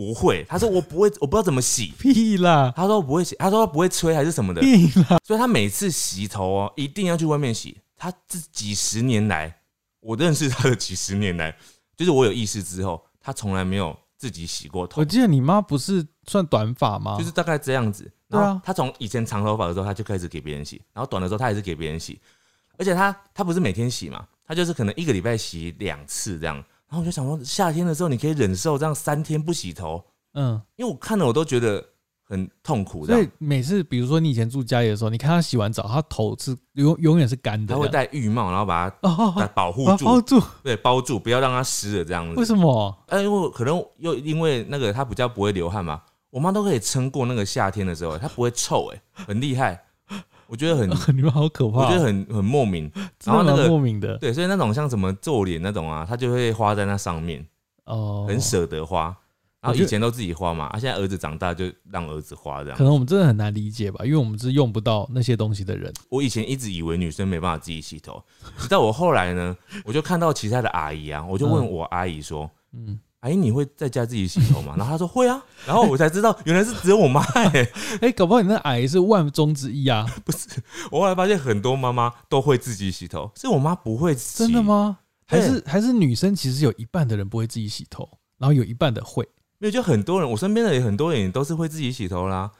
[0.00, 1.92] 不会，他说我不会，我不知道怎么洗。
[2.00, 7.76] 屁啦，他说不会洗，他说不会吹还是什么的，屁啦，所以他每次洗头哦，一定要去外面洗。
[7.98, 9.54] 他这几十年来，
[10.00, 11.54] 我认识他的几十年来，
[11.98, 17.18] 就是我有意识之后，他从来没有自己洗过头我，记得你妈不是算短发吗？
[17.18, 18.10] 就是大概这样子。
[18.30, 22.18] 对啊然后她从以前长头发的时候，他就开始给别人洗，然后短的时候他也是给别人洗，
[22.78, 26.64] 而且他他不是每天洗嘛，他就是可能一个礼拜洗两次这样。
[26.90, 31.82] 然后我就想说，夏天的时候你可以忍受这样三天不洗头，嗯，因为我看了我都觉得
[32.24, 33.28] 很痛苦所以。
[33.38, 42.34] 每次比如说你以前住家里的时候，你看他洗完澡，他头是永永远是干的他会戴浴帽，然后把它哦，保护住，住，对，包住，不要让它湿了这样子。
[42.36, 42.98] 为什么？
[43.06, 49.80] 呃，因为可能又因为那个他比较不会流汗嘛，我妈都可以撑过那个夏天的时候，她不会臭，哎，很厉害。
[50.50, 52.90] 我觉得很， 你们好可怕哦，我觉得很很莫名。
[53.24, 57.46] 然后那个莫名的对，所以那种像什么皱脸那种啊，他就会花在那上面，
[57.84, 59.16] 哦，很舍得花。
[59.62, 62.82] 然后以前都自己花嘛，啊，现在儿子长大就让儿子花这样可。
[62.82, 65.92] 能我们真的很难理解吧，因为我们是用不到那些东西的人。
[66.08, 68.22] 我以前一直以为女生没办法自己洗头，
[68.56, 80.06] 直到我后来呢，我就看到其他的阿姨啊，我就问我阿姨说嗯，：“阿姨，你会在家自己洗头吗？”然后他说：“会啊。”然后我才知道原来是只有我妈哎、 哎、搞不好你那矮是万中之一啊！
[80.24, 80.48] 不是
[80.90, 84.38] 我后来发现很多妈妈都会自己洗头，是我妈不会洗。
[84.38, 84.62] 真的？
[84.62, 84.98] 吗？
[85.26, 88.08] 还是还是女生其实有一半的人不会自己洗头，
[88.38, 89.28] 然后有一半的会。
[89.58, 92.50] 没有，就很多人，我身边的也很多人也都是会自己洗头啦。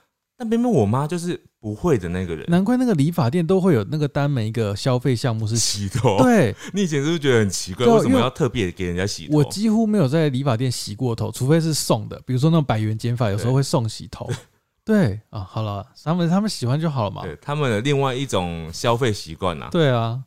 [0.40, 5.86] 但偏偏我妈就是不会的那个人，难怪那个理发店都会有那个单每一个消费项目是洗。
[5.86, 6.16] 洗头。
[6.24, 7.86] 对你以前是不是觉得很奇怪？
[7.86, 9.36] 为什么要特别给人家洗头？
[9.36, 14.26] 我几乎没有在理发店洗过头，除非是送的，比如说那种百元剪发，有时候对会送洗头。
[14.82, 17.20] 对啊，好了，他们他们喜欢就好了嘛。
[17.22, 19.68] 对他们的另外一种消费习惯呐。
[19.70, 20.18] 对啊，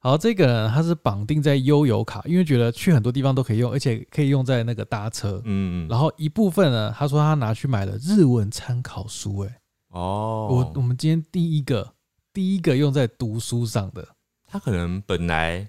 [0.00, 5.40] 好，这个人他是绑定在悠游卡，因为觉得去很多地方都可以用，而且可以用在那个搭车。
[5.44, 5.88] 嗯嗯。
[5.88, 9.54] 然后一部分呢，他说他拿去买了日文参考书、欸，
[9.90, 11.94] 哦，我我们今天第一个
[12.32, 14.06] 第一个用在读书上的，
[14.46, 15.68] 他可能本来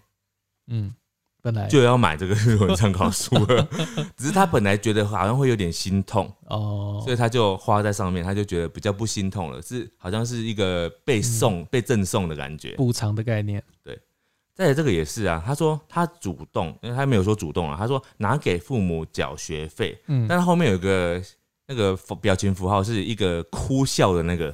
[0.67, 0.93] 嗯，
[1.41, 1.67] 本来。
[1.67, 3.67] 就要买这个日文参考书了，
[4.15, 7.01] 只是他本来觉得好像会有点心痛，哦。
[7.03, 12.75] 所以他就花在上面，他就觉得比较不心痛了，是好像是一个被送、被赠送的感觉。
[12.75, 13.63] 补偿的概念，
[14.53, 21.19] 再来这个也是啊，他说他主动，因为他没有说主动啊，他说拿给父母缴学费，嗯，但是后面有个
[21.71, 24.53] 那个表情符号是一个哭笑的那个。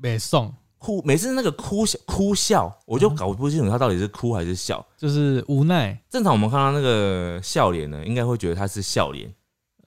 [0.00, 0.52] 没送。
[0.78, 4.84] 哭，每次那个哭笑哭笑，我就搞不清楚他到底是哭还是笑。
[4.96, 9.32] 就是无奈，正常我们看到那个笑脸呢，应该会觉得他是笑脸，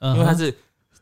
[0.00, 0.54] 因因为他是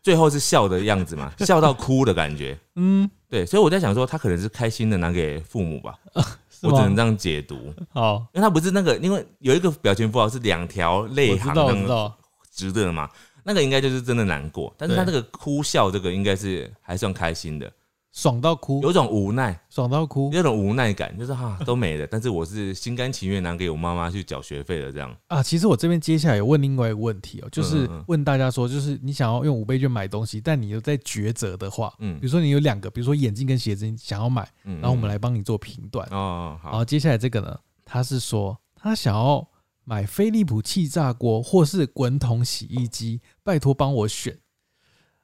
[0.03, 2.59] 最后是笑的样子嘛， 笑到哭的感觉。
[2.75, 5.95] 嗯，对，所以我在想说，他可能是开心的拿给父母吧，
[6.63, 12.17] 我只能这样解读，因好，为他不是那个，因为有一个表情符号是两条泪我知道，知道，
[12.51, 13.09] 直的嘛，
[13.45, 17.71] 那个应该就是真的难过，但是他这对个哭笑这个应该是还算开心的，
[18.13, 20.31] 爽到哭，有种无奈，爽到哭？
[20.33, 25.15] 有种无奈感，就是哈都没了，但是我是心甘情愿拿给我妈妈去缴学费的这样。
[25.27, 25.43] 啊！
[25.43, 32.19] 其实我这边接下来有问另外一个问题哦，就是问大家说，就是你想要用五倍券买东西，但你又在抉择的话，嗯。
[32.21, 36.09] 比如说你有两个，比如说眼镜跟鞋子，你想要买，嗯，然后我们来帮你做评断。
[36.13, 36.71] 哦好。
[36.71, 39.47] 好，接下来这个呢，他是说他想要
[39.85, 44.39] 买飞利浦气炸锅或是滚筒洗衣机，拜托帮我选。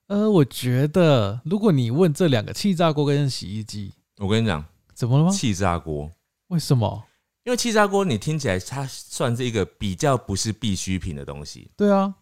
[0.07, 5.31] 呃，我觉得如果你问这两个气炸锅跟洗衣机，我跟你讲，怎么了吗？
[5.31, 6.11] 气炸锅。
[6.49, 7.05] 为什么？
[7.45, 12.15] 因为气炸锅，你听起来它算是一个比较不是必需品的东西，对啊，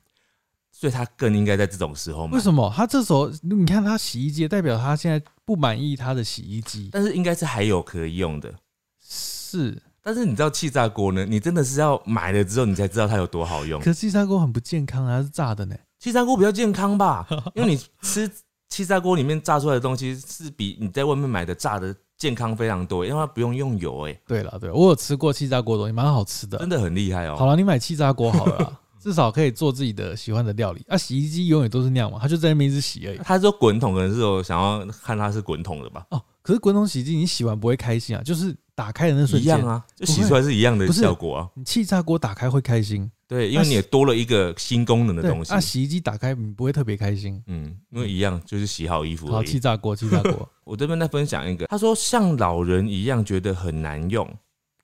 [0.71, 2.35] 所以它更应该在这种时候买。
[2.35, 8.55] 为什么它这时候你看它洗衣机，代表它现在不满意它的洗衣机，但是应该是还有可以用的。
[9.01, 11.27] 是，但是你知道气炸锅呢？
[11.27, 13.93] 你真的是要买了之后，你才知道它有多好用可。
[13.93, 15.77] 是气炸锅很不健康啊，它是炸的呢。
[15.99, 17.27] 气炸锅比较健康吧？
[17.55, 18.27] 因为你吃
[18.71, 26.71] 气炸锅里面炸出来的东西是比你在外面买的炸的健康非常多，因为它不用用油，哎，对了，对我有吃过气炸锅的东西，蛮好吃的真。
[26.71, 27.37] 的很厉害哦。
[27.37, 30.83] 好了，你买气炸锅好了啦， 至少可以做自己的喜欢的料理。
[30.89, 33.19] 啊，洗衣机永远都是那样嘛，它就在那边一直洗而已。
[33.19, 36.07] 他说滚筒可能是有想要看它是滚筒的吧？
[36.13, 41.51] 哦，可是滚筒洗衣机你洗完不会开心啊，就是打开的那瞬间，一样啊，就洗出来是一样的不是效果啊。
[41.55, 45.61] 你气炸锅打开会开心，对，因为你也多了一个新功能的对东，西那，。
[45.61, 47.43] 洗衣机打开你不会特别开心。
[47.49, 49.47] 嗯，因为一样就是洗好衣服好，而已。
[49.49, 50.49] 气炸锅，气炸锅。
[50.63, 54.33] 我这边再分享一个，他说像老人一样觉得很难用，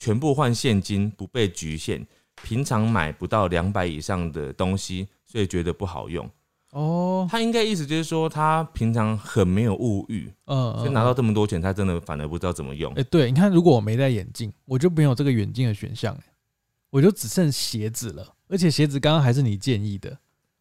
[0.01, 2.05] 全部换现金不被局限，
[2.43, 6.29] 平常买不到两百以上的东西，所以觉得不好用。
[6.75, 13.03] 哦，他应该意思就是说他平常很没有物欲，嗯，所以拿到这么多钱，他真的反而不知道怎么用哎、。
[13.05, 16.23] 对，你看，如果我没戴眼镜，我就没有这个远近的选项、欸，
[16.91, 18.35] 我就只剩鞋子了。
[18.49, 20.19] 而且鞋子刚刚还是你建议的，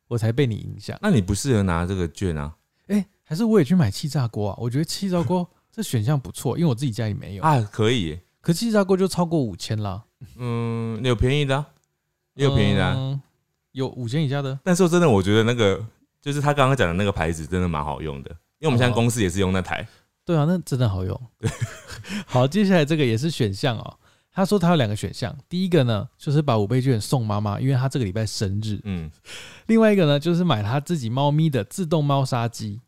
[0.07, 0.95] 我才被你影响。
[1.01, 2.55] 那你不适合拿这个券啊？
[2.89, 4.57] 哎、还是我也去买气炸锅啊？
[4.59, 7.43] 我觉得气炸锅 这选项不错，因为我自己家里没有。
[7.43, 8.19] 啊，可以。
[8.39, 10.03] 可气炸锅就超过五千啦，
[10.37, 11.67] 嗯，有便宜的、啊，
[12.35, 12.93] 也有便宜的、啊。
[12.95, 13.19] 嗯
[13.73, 14.59] 有五千以下的。
[14.63, 15.83] 但说真的，我觉得那个
[16.23, 19.85] 就是他刚刚讲的那个牌子真的蛮好用的，因为我们现在哦公司也是用那台。
[20.23, 21.21] 对啊，那真的好用。
[22.25, 23.99] 好，接下来这个也是选项哦。
[24.31, 28.79] 他说他有两个选项，第一个呢就是把五倍券送妈妈，因为他这个礼拜生日。
[28.85, 29.11] 嗯，
[29.67, 32.79] 另外一个呢，就是买他自己猫咪的自动猫砂机。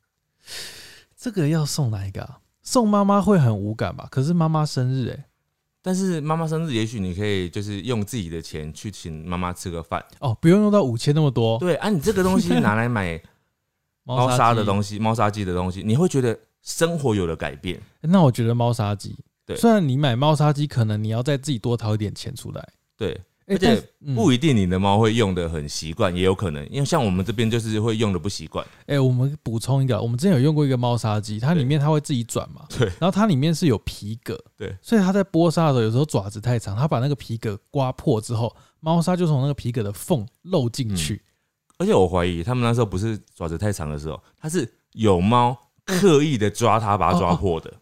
[1.18, 2.40] 这个要送哪一个啊？
[2.64, 4.08] 送妈妈会很无感吧？
[4.10, 5.26] 可是妈妈生日哎、
[5.86, 10.04] 但是妈妈生日，也许你可以就是用自己的钱去请妈妈吃个饭。
[10.18, 11.60] 哦，不用用到五千那么多。
[11.60, 13.22] 对啊，你这个东西拿来买
[14.04, 17.78] 猫砂的东西、猫砂机的东西，你会觉得生活有了改变。
[17.78, 19.16] 西，那我觉得猫砂机，
[19.46, 22.68] 对虽然你买猫砂机，可能你要再自己多掏一点钱出来，
[22.98, 23.80] 对，哎而且
[24.16, 28.66] 不一定你的猫会用的很习惯，也有可能，因为像我们这边就是会用的不习惯。
[28.88, 32.88] 哎、我们补充一个，我们之前有用过一个猫砂机，它里面它会自己转嘛， 对。
[33.00, 41.22] 然后它里面是有皮革，对，所以它在剥沙的时候，有时候爪子太长，它把那个皮革刮破之后，猫砂就从那个皮革的缝漏进去，
[41.78, 47.70] 而且我怀疑他们那时候不是爪子太长的时候，它是有猫刻意的抓它，把它抓破的。
[47.70, 47.74] 哦，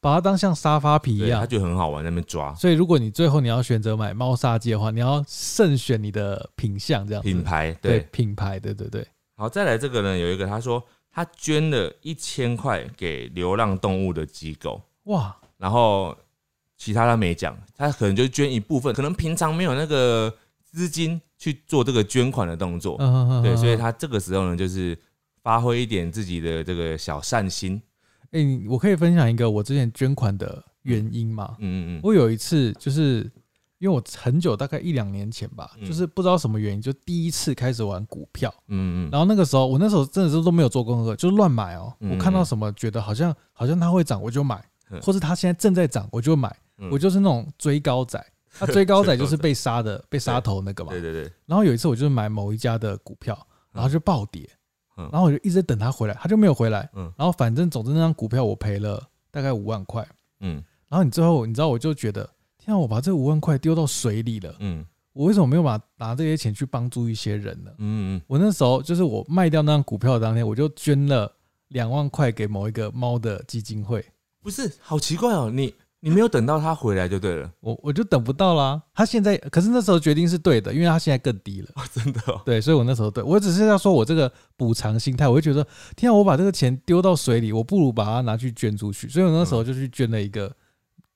[0.00, 1.48] 把它当像沙发皮一对，它样。
[1.48, 2.54] 就很好玩，在那边抓。
[2.54, 7.28] 所以如果你最后你要选择买猫砂机的话，你要慎选你的品相，这样子。
[7.28, 7.72] 品牌。
[7.80, 9.06] 对对，品牌，对对对，
[9.36, 16.16] 好，再来这个呢，有一个他说他捐了一千块给流浪动物的机构，哇，然后
[16.76, 20.32] 其他他没讲，他可能就捐一部分，可能平常没有那个
[20.64, 24.98] 资金去做这个捐款的动作，嗯对，所以他这个时候呢，就是
[25.42, 27.80] 发挥一点自己的这个小善心，
[28.34, 31.56] 哎、你我可以分享一个我之前捐款的原因吗？
[31.60, 33.30] 嗯嗯嗯，我有一次就是
[33.78, 38.52] 因为我很久，大概一两年前吧，嗯就是不知道什么原因，就第一次开始玩股票。
[38.68, 41.94] 嗯嗯然后那个时候，我那时候真的是都没有做功课，就是乱买哦。
[42.00, 46.54] 嗯我看到什么觉得好像好像它会涨，我就买嗯；或是它现在正在涨，我就买。
[46.78, 48.22] 嗯我就是那种追高仔。
[48.58, 50.90] 他追高仔就是被杀的，被杀头那个嘛。
[50.92, 53.36] 对对对，然后有一次我就是买某一家的股票，
[53.72, 54.48] 然后就暴跌，
[54.96, 55.08] 嗯。
[55.12, 56.88] 然后我就一直等他回来，他就没有回来。
[56.94, 57.12] 嗯。
[57.16, 60.06] 然后反正总之那张股票我赔了大概五万块。
[60.40, 60.62] 嗯。
[60.88, 62.28] 然后你最后你知道我就觉得，
[62.58, 64.84] 天啊，我把这五万块丢到水里了，嗯。
[65.12, 67.70] 我为什么没有把拿这些钱去帮助一些人呢？
[67.78, 71.32] 嗯嗯，我那时候就是我卖掉那张股票的当天，我就捐了
[71.68, 74.04] 两万块给某一个猫的基金会，
[74.42, 75.72] 不是，好奇怪哦，你
[76.04, 78.78] 你没有等到他回来就对了，我我就等不到啦。
[78.92, 81.68] 他现在可是那时候决定是对的，因为他现在更低了。
[81.76, 89.08] 哦，真的哦，对，所以我那时候对我只是要说我这个补偿心态，我会觉得，天啊，我把这个钱丢到水里，我不如把它拿去捐出去。
[89.08, 90.54] 所以我那时候就去捐了一个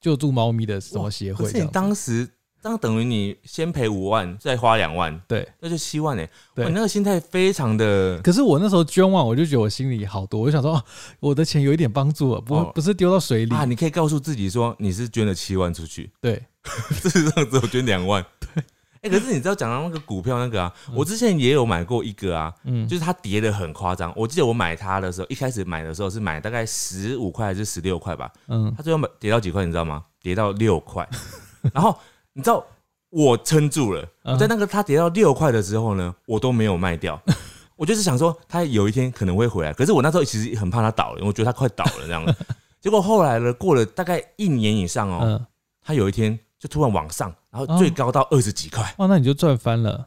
[0.00, 1.68] 救助猫咪的什么协会可是你。
[1.70, 2.26] 当时
[2.60, 6.66] 这样等于你先赔五万，再花两万，对，那就七万哎，对。
[6.66, 10.84] 你那个心态非常的，可是我那时候捐完，我就觉得我心里好多，我就想说，哦，
[11.20, 13.54] 我的钱有一点帮助了，不不是丢到水里。
[13.54, 16.42] 啊，你可以告诉自己说你是捐了七万出去，对，
[16.90, 18.24] 事实上只有捐两万。
[18.40, 18.64] 对，
[19.02, 20.94] 哎，可是你知道讲到那个股票那个啊，嗯。
[20.96, 24.12] 我之前也有买过一个啊，嗯，就是它跌的很夸张。
[24.16, 28.74] 我记得我买它的时候，一开始买的时候是买大概十五块还是十六块吧，嗯。
[28.76, 30.04] 它最后跌到几块，你知道吗？
[30.20, 31.08] 跌到六块。
[31.72, 31.96] 然后
[32.38, 32.64] 你知道
[33.10, 34.08] 我撑住了，
[34.38, 37.20] 在那个它跌到六块的时候呢，我都没有卖掉。
[37.74, 39.72] 我就是想说，它有一天可能会回来。
[39.72, 42.24] 可是我那时候其实很怕它倒了，我觉得它快倒了这样。
[42.80, 45.46] 结果后来呢，过了大概一年以上哦，嗯，
[45.82, 48.94] 它有一天就突然往上，然后哦最高到二十几块。
[48.98, 50.06] 哇，那你就赚翻了。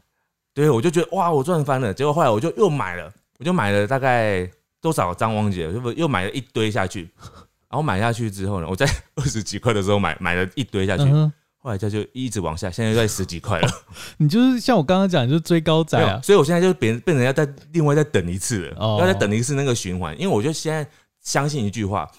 [0.53, 1.93] 对，我就觉得哇，我赚翻了。
[1.93, 7.09] 结果后来我就又买了，我就买了大概多少张忘记了，就又买了一堆下去。
[7.67, 11.03] 然后买下去之后呢，我在二十几块的时候买买了一堆下去，
[11.63, 13.69] 后来它就一直往下，现在就在十几块了。
[14.17, 16.19] 你就是像我刚刚讲，就是追高仔啊，。
[16.23, 20.19] 所以我现在就变变成要再另外再等一次了，哦要再等一次那个循环。
[20.19, 20.85] 因为我就现在
[21.21, 22.09] 相信一句话，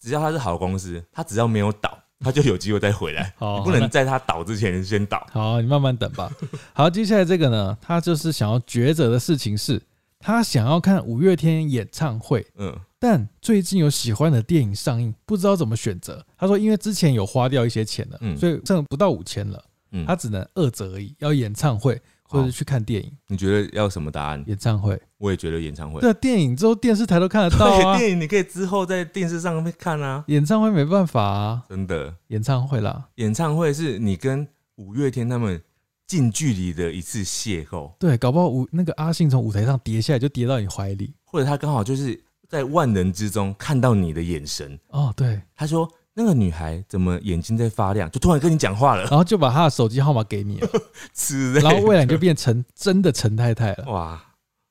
[0.00, 3.32] 只要它是好公司，它只要没有倒，他就有机会再回来。
[3.36, 5.26] 好，你不能在他倒之前先倒。
[5.32, 6.30] 好，你慢慢等吧。
[6.72, 9.82] 好，接下来这个呢，他就是想要抉择的事情是，
[10.20, 16.24] 他想要看五月天演唱会，嗯但最近有喜欢的电影上映，不知道怎么选择。
[16.36, 24.42] 他说，因为之前有花掉一些钱了，嗯所以剩不到五千了，嗯，他只能二折而已，要演唱会或者去看电影、你觉得要什么答案？
[24.46, 25.00] 演唱会。
[25.18, 26.00] 我也觉得演唱会。
[26.00, 30.24] 对啊，电影之后电视台都看得到啊，， 电影你可以之后在电视上面看啊。
[30.26, 33.08] 演唱会没办法啊，真的，演唱会啦。
[33.16, 35.62] 演唱会是你跟五月天他们
[36.06, 41.14] 近距离的一次邂逅，对，搞不好舞那个阿信从舞台上跌下来就跌到你怀里。
[41.24, 42.18] 或者他刚好就是
[42.48, 44.78] 在万人之中看到你的眼神。
[44.88, 50.68] 哦，对，他说：“那个女孩怎么眼睛在发亮？”就突然跟你讲话了，然后就把她的手机号码给你了，
[51.60, 53.84] 然后未来你就变成真的陈太太了。
[53.90, 54.22] 哇，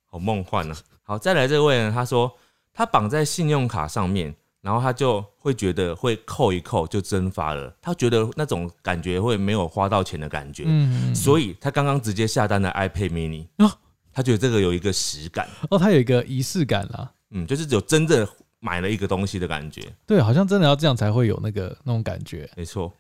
[0.05, 0.76] 好梦幻啊！
[1.03, 2.32] 好，再来这位呢，他说
[2.73, 13.71] 他绑在信用卡上面，然后他就会觉得会扣一扣就蒸发了，他觉得那种感觉会没有花到钱的感觉，嗯，所以他刚刚直接下单的 iPad mini，哦
[14.11, 17.11] 他觉得这个有一个实感，哦，他有一个仪式感啦。
[17.36, 18.25] 嗯，就是有真正
[18.61, 22.49] 买了一个东西的感觉，对，好像真的要这样才会有那个那种感觉。
[22.55, 22.91] 没错，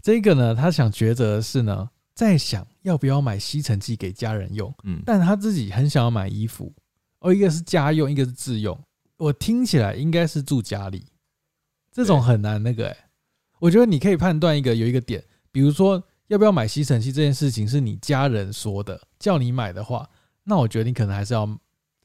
[0.00, 6.72] 这个呢，他想抉择的是呢，在想要不要买吸尘器给家人用，嗯，但他自己很想要买衣服。
[7.18, 8.78] 哦，一个是家用，一个是自用。
[9.18, 11.04] 我听起来应该是住家里，
[11.92, 12.96] 这种很难那个哎、
[13.58, 15.22] 我觉得你可以判断一个有一个点，
[15.52, 20.08] 比如说要不要买吸尘器这件事情是你家人说的，叫你买的话，
[20.44, 21.46] 那我觉得你可能还是要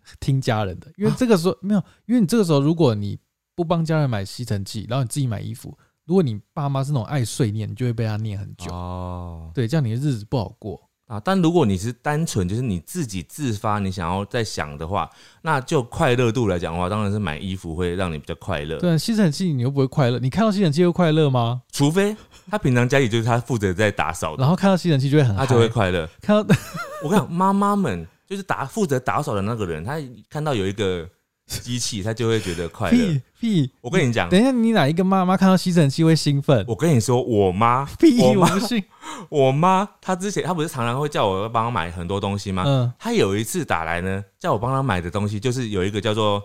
[0.19, 3.17] 听家人的，因为这个时候、没有，因为你这个时候如果你
[3.55, 10.81] 不帮家人买吸尘器，然后你自己买衣服，如果你爸妈是那种爱碎念，你就会被他念很久，哦，对，这样你的日子不好过。
[11.07, 15.07] 啊，但如果你是单纯就是你自己自发，你想要在想的话，
[15.43, 18.79] 那就快乐度来讲的话，当然是买衣服会让你比较快乐。
[18.79, 21.61] 对啊，吸尘器你又不会快乐，你看到吸尘器会快乐吗？
[21.71, 22.17] 除非
[22.49, 26.09] 他平常家里就是他负责在打扫的，然后看到吸尘器就会很嗨，他就会快乐。
[26.21, 26.55] 看到
[27.03, 29.97] 我跟你讲，妈妈们就是打负责打扫的那个人，他
[30.29, 31.07] 看到有一个
[31.45, 32.97] 机器，他就会觉得快乐
[33.39, 33.65] 屁。
[33.65, 33.71] 屁。
[33.81, 36.65] 我跟你讲，等一下，你哪一个妈妈看到吸尘器会兴奋？
[36.67, 38.83] 我跟你说，我妈， 屁，我妈我不信。
[39.29, 42.63] 我妈，她之前她不是常常会叫我帮她买很多东西吗？
[42.65, 46.41] 嗯，她有一次打来呢，叫我帮她买的东西，就是有一个叫做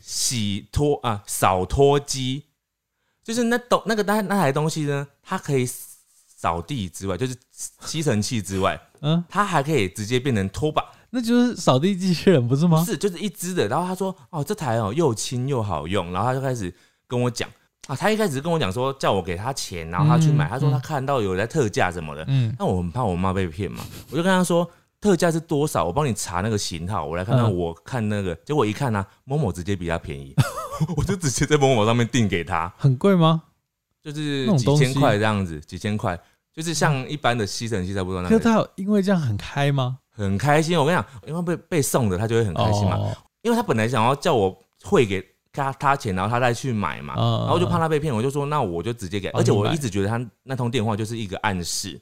[0.00, 2.44] 洗拖啊扫拖机，
[3.24, 7.34] 就是那东那个那那台东西呢，它可以扫地之外，就是
[7.80, 10.84] 吸尘器之外，嗯，它还可以直接变成拖把，
[11.16, 12.84] 那就是扫地机器人不是吗？
[12.84, 13.66] 是就是一只的。
[13.68, 16.70] 然后他说哦这台哦又轻又好用，然后他就开始
[17.08, 17.48] 跟我讲
[17.88, 27.46] 啊，他一开始跟我讲说叫我给他钱，然后他去买，嗯她说她嗯看到有在特价什么的，嗯，那我很怕我妈被骗嘛，我就跟他说特价是多少，我帮你查那个型号，我来看看。
[27.46, 30.34] 嗯我看那个，结果一看呢、啊，某某直接比他便宜，
[30.98, 33.42] 我就直接在某某上面订给他，很贵吗？
[34.02, 36.18] 就是几千块这样子，几千块，
[36.52, 39.98] 就是像一般的吸尘器差不多那个，可是他有因为这样很开吗？
[40.16, 40.78] 很开心。
[40.78, 45.24] 我跟你讲，因为被被送的，他就会很开心嘛，哦，因为他本来想要叫我汇给。
[45.52, 51.98] 他他钱，然后他再去买嘛，嗯然后就怕他被骗，我就说那我就直接给，而且我一直觉得他那通电话就是一个暗示，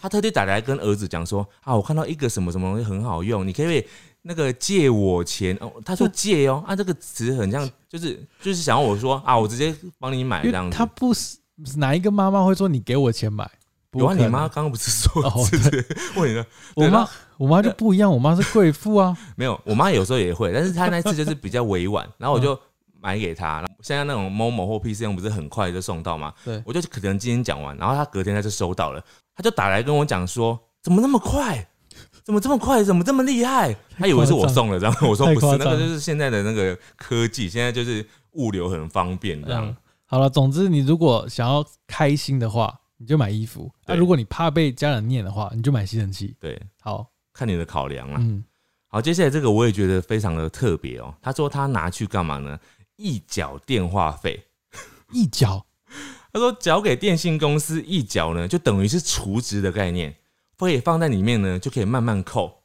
[0.00, 3.84] 他特地打来跟儿子讲说啊，我看到一个什么什么东西很好用，你可以
[4.22, 5.72] 那个借我钱哦？
[5.84, 10.76] 他说借哦，啊这个词很像就是就是想要我说啊，我直接帮你买这样子。
[10.76, 11.38] 他不是
[11.74, 13.50] 哪一个妈妈会说你给我钱买？
[13.90, 16.44] 不有啊，你妈刚刚不是说哦是不是问你呢？
[16.74, 17.08] 我妈
[17.38, 19.16] 我妈就不一样，我妈是贵妇啊。
[19.36, 22.58] 没有，我妈有时候也会，但是她那次就是比较委婉，然后我就
[23.00, 23.64] 买给她。
[23.82, 26.32] 现在那种 Momo 或 PC 用不是很快就送到吗？
[26.44, 29.02] 对我就可能今天讲完，然后她隔天她就收到了，
[29.34, 31.68] 她就打来跟我讲说，怎么那么快？
[32.24, 32.82] 怎么这么快？
[32.82, 33.74] 怎么这么厉害？
[33.96, 39.76] 他以为是我送了，然后我说不是，那个就是现在的那个科技，现在就是物流很方便这样嗯。，
[40.06, 46.34] 好了，总之你如果想要开心的话，你就买衣服；那、对如果你怕被家人念的话，你就买吸尘器。
[46.40, 48.16] 对，好，看你的考量啦。
[48.20, 48.44] 嗯，
[48.88, 51.14] 好，接下来这个我也觉得非常的特别哦。
[51.20, 52.58] 他说他拿去干嘛呢？
[52.96, 54.42] 一缴电话费。
[55.12, 55.64] 一缴
[56.32, 60.14] 他说缴给电信公司一缴呢，就等于是储值的概念，
[60.58, 62.62] 可以放在里面呢，就可以慢慢扣。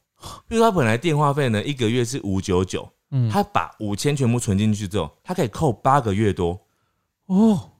[0.48, 6.60] 比如说他本来电话费呢一个月是五九九，嗯，他把五千全部存进去之后，他可以扣八个月多。
[7.26, 7.72] 哦，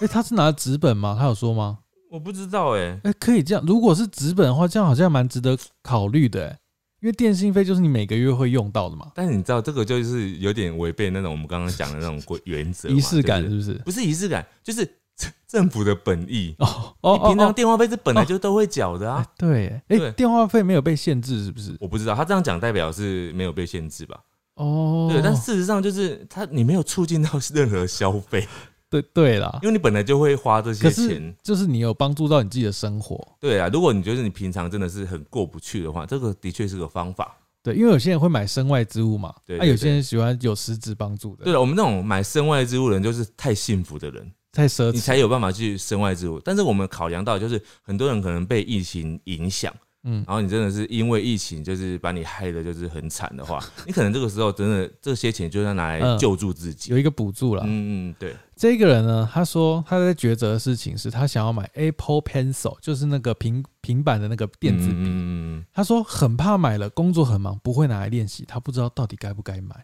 [0.00, 1.16] 哎、他是拿纸本吗？
[1.18, 1.80] 他有说吗？
[2.16, 3.62] 我不知道哎、哎、可以这样。
[3.66, 6.58] 如果是纸本的话，这样好像蛮值得考虑的、哎，
[7.02, 13.74] 因为电信费就是你每个月会用到的嘛，但是你知道这个就是有点违背那种我们刚刚讲的那种规原则嘛，仪式感是不是？
[13.84, 14.82] 不是仪式感，就是
[15.14, 16.54] 政 政府的本意。
[16.58, 19.26] 哦哦你平常哦，电话费是本来就都会缴的哎、啊。
[19.36, 21.76] 对，哎、对电话费没有被限制是不是？
[21.80, 24.18] 我不知道他这样讲代表是没有被限制吧？
[24.54, 28.48] 哦，对，但事实上就是他你没有促进到任何消费，
[28.88, 31.36] 对对啦，因为你本来就会花这些可是钱。
[31.42, 33.26] 就是你有帮助到你自己的生活。
[33.40, 37.36] 对啊，如果你觉得你平常真的是很过不去的话，这个的确是个方法。
[37.62, 46.40] 对，因为有些人会买身外之物嘛，啊，有些人喜欢有实质帮助的，对了，我们那种买身外之物的人，就是太幸福的人，太奢侈，你才有办法去身外之物。
[46.44, 49.74] 但是我们考量到，就是很多人可能被疫情影响，
[50.08, 56.92] 嗯然后你真的是因为疫情，就是把你害的，就是很惨的话， 你可能这个时候真的这些钱就要拿来嗯救助自己。
[56.92, 57.62] 有一个补助了。
[57.66, 64.94] 嗯嗯，对，这个人呢，他说他在抉择的事情是他想要买 Apple Pencil，就是那个平平板的那个电子笔。
[64.94, 69.74] 嗯嗯嗯嗯他说很怕买了，工作很忙，不会拿来练习，他不知道到底该不该买，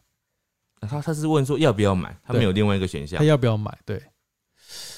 [0.80, 3.24] 嗯他他是问说要不要买，他没有另外一个选项他。
[3.24, 3.76] 要不要买？
[3.84, 4.00] 对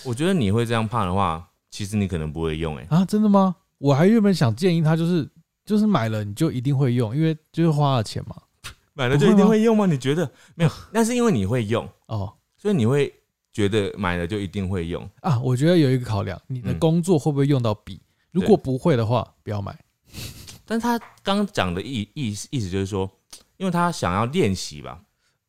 [0.05, 3.57] 我觉得你会这样怕的话，其实你可能不会用、欸，啊，真的吗？
[3.85, 5.29] 我还原本想建议他，就是
[5.67, 8.35] 就是买了你就一定会用，因为就是花了钱嘛。
[8.95, 9.85] 买了就一定会用吗？
[9.85, 10.71] 你觉得没有？
[10.91, 13.13] 那是因为你会用，哦所以你会
[13.53, 15.07] 觉得买了就一定会用。
[15.21, 18.01] 啊，我觉得有一个考量，你的嗯工作会不会用到笔？
[18.31, 19.79] 如果不会的话，不要买。
[20.65, 23.11] 但他刚刚讲的意意意思就是说，
[23.59, 24.99] 因为他想要练习吧，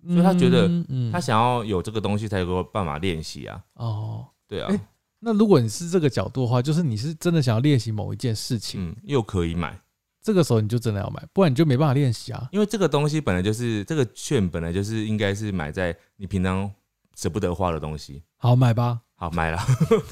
[0.05, 3.63] 所以他觉得嗯他想要有这个东西才有办法练习啊。
[3.75, 4.79] 哦，对啊，欸
[5.19, 9.79] 那如果你是这个角度的话，就是你是真的想要练习某一件事情，嗯，又可以买，
[10.21, 12.47] 这个时候你就真的要买，不然你就没办法练习啊。
[12.51, 16.71] 因为这个东西本来就是这个券本来就是应该是买在你平常
[17.15, 18.21] 舍不得花的东西。
[18.37, 19.01] 好，买吧。
[19.15, 19.57] 好，买了。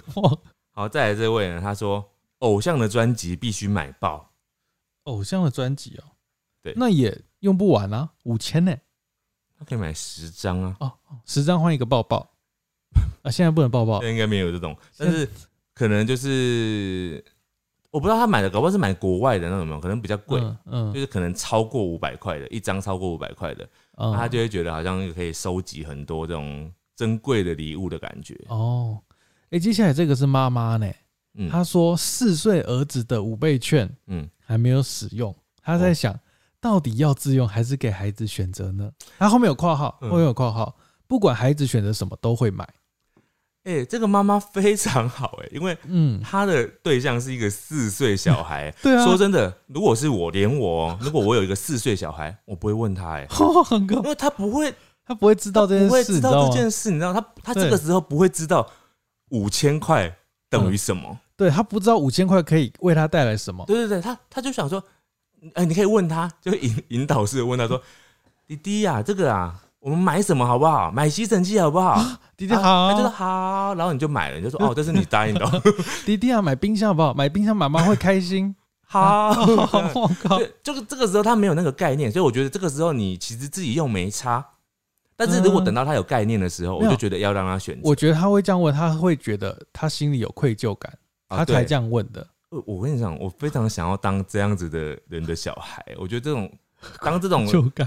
[0.71, 2.03] 好，再来这位呢，他说
[2.39, 4.31] 偶像的专辑必须买爆，
[5.03, 6.03] 偶像的专辑哦，
[6.61, 8.75] 对那也用不完啊，五千呢。
[9.59, 10.75] 他可以买十张啊。
[10.79, 10.93] 哦，
[11.25, 12.32] 十张换一个抱抱
[13.23, 15.27] 啊，现在不能抱抱应该没有这种，但是
[15.73, 17.23] 可能就是
[17.89, 23.63] 我不知道他买的，搞不好是买国外的那种，可能比较贵，嗯嗯就是可能超过五百块的，一张超过五百块的，
[23.97, 28.39] 嗯那他就会觉得好像可以收集很多这种珍贵的礼物的感觉。
[28.49, 28.99] 哦，
[29.49, 30.91] 哎，接下来这个是妈妈呢，
[31.35, 36.19] 嗯，她说四岁儿子的五倍券嗯，还没有使用，她在想
[36.59, 38.91] 到底要自用还是给孩子选择呢？
[39.17, 40.75] 他后面有括号，嗯后面有括号，
[41.07, 42.67] 不管孩子选择什么都会买。
[43.63, 48.69] 哎、这个妈妈非常好哎、因为嗯，她的对象是一个四岁小孩。
[48.83, 53.27] 对啊，说真的，如果是我，连我哦，如果我有一个四岁小孩，我不会问他哎、
[53.89, 54.73] 因，为他不会
[55.05, 56.47] 他不会知道这件事，不会知道？
[56.47, 58.69] 这件事，你知道他他对这个时候不会知道
[59.29, 60.13] 五千块
[60.49, 61.17] 等于什么。
[61.35, 63.65] 对他不知道五千块可以为他带来什么。
[63.65, 64.83] 对对对，他他就想说，
[65.55, 67.81] 哎、你可以问他，就引引导式的问他说，
[68.45, 70.89] 弟弟呀、这个啊，我们买什么好不好？
[70.89, 72.01] 买吸尘器好不好？
[72.37, 75.61] 弟弟好他就说好，然后你就买了，你就说哦，这是你答应的哦，
[76.05, 77.13] 弟弟啊，买冰箱好不好？
[77.13, 78.55] 买冰箱妈妈会开心。
[78.87, 79.31] 好。
[79.93, 84.45] 我靠，就是这个时候他没有那个概念，所以我觉得这个时候你其实自己又没差。
[85.17, 87.77] 但是如果等到他有概念的时候，我就觉得要让他选。
[87.83, 90.91] 我觉得他会这样问，他会觉得他心里有愧疚感，
[91.27, 92.25] 他才这样问的。
[92.49, 95.85] 我我跟你讲，我非常想要当这样子的人的小孩。
[95.99, 96.49] 我觉得这种
[97.01, 97.45] 当这种，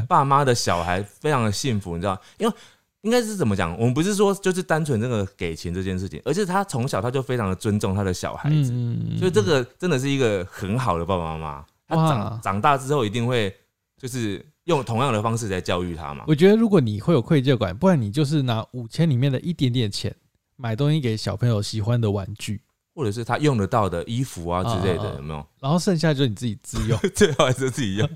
[0.08, 2.20] 爸妈的小孩非常的幸福，你知道？
[2.38, 2.54] 因为
[3.02, 3.72] 应该是怎么讲？
[3.78, 11.64] 我们不是说就是单纯这个给钱这件事情，而是他从小他就非常的尊重他的小孩子，嗯所以这个真的是一个很好的爸爸妈妈。
[11.88, 13.54] 他长长大之后一定会
[13.96, 16.24] 就是用同样的方式在教育他嘛。
[16.26, 20.12] 我觉得如果你会有愧疚感，不然你就是拿五千里面的一点点钱
[20.56, 22.60] 买东西给小朋友喜欢的玩具，
[22.96, 25.46] 或者是他用得到的衣服啊之类的，有没有？
[25.60, 26.98] 然后剩下就是你自己自用。
[27.14, 28.08] 最好还是自己用。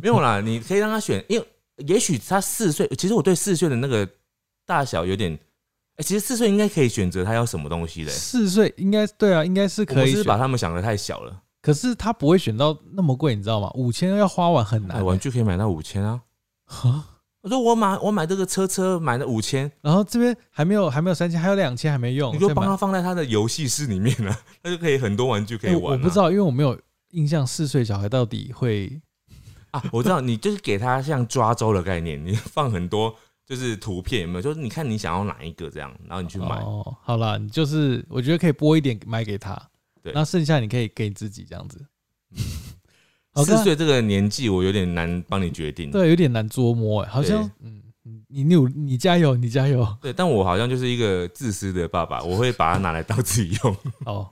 [0.00, 1.46] 没有啦，你可以让他选，因为
[1.78, 4.08] 也许他四岁，其实我对四岁的那个
[4.64, 5.36] 大小有点，
[5.96, 11.42] 哎、其实四岁应该可以选择他要什么东西的、四岁应该对啊，应该是我们是不是把他们想的太小了。
[11.60, 13.68] 可是他不会选到那么贵，你知道吗？
[13.74, 16.20] 五千要花完很难玩具可以买到五千啊！
[16.66, 17.04] 哈
[17.44, 24.34] 我说我买我买这个车车买了五千，然后这边还没有还没有三千，还有两千还没用，你就帮他放在他的游戏室里面了、
[24.64, 26.80] 他就可以很多玩具可以欸玩、啊我不知道，因为我没有
[27.10, 28.98] 印象，四岁小孩到底会
[29.72, 33.14] 啊，我知道你就是给他像抓周的概念，你放很多
[33.44, 34.40] 就是图片有没有？
[34.40, 36.56] 就是你看你想要哪一个这样，然后你去买。
[36.62, 36.96] 哦。
[37.02, 39.54] 好了，你就是我觉得可以拨一点买给他，
[40.02, 41.84] 对那剩下你可以给你自己这样子。
[43.34, 45.90] 好四岁这个年纪，我有点难帮你决定。
[45.90, 53.76] 对，有点难捉摸哎，好像嗯，你你努你加油，你加油对，但我好像就是一个自私的爸爸，我会把它拿来当自己用。
[54.06, 54.30] 哦。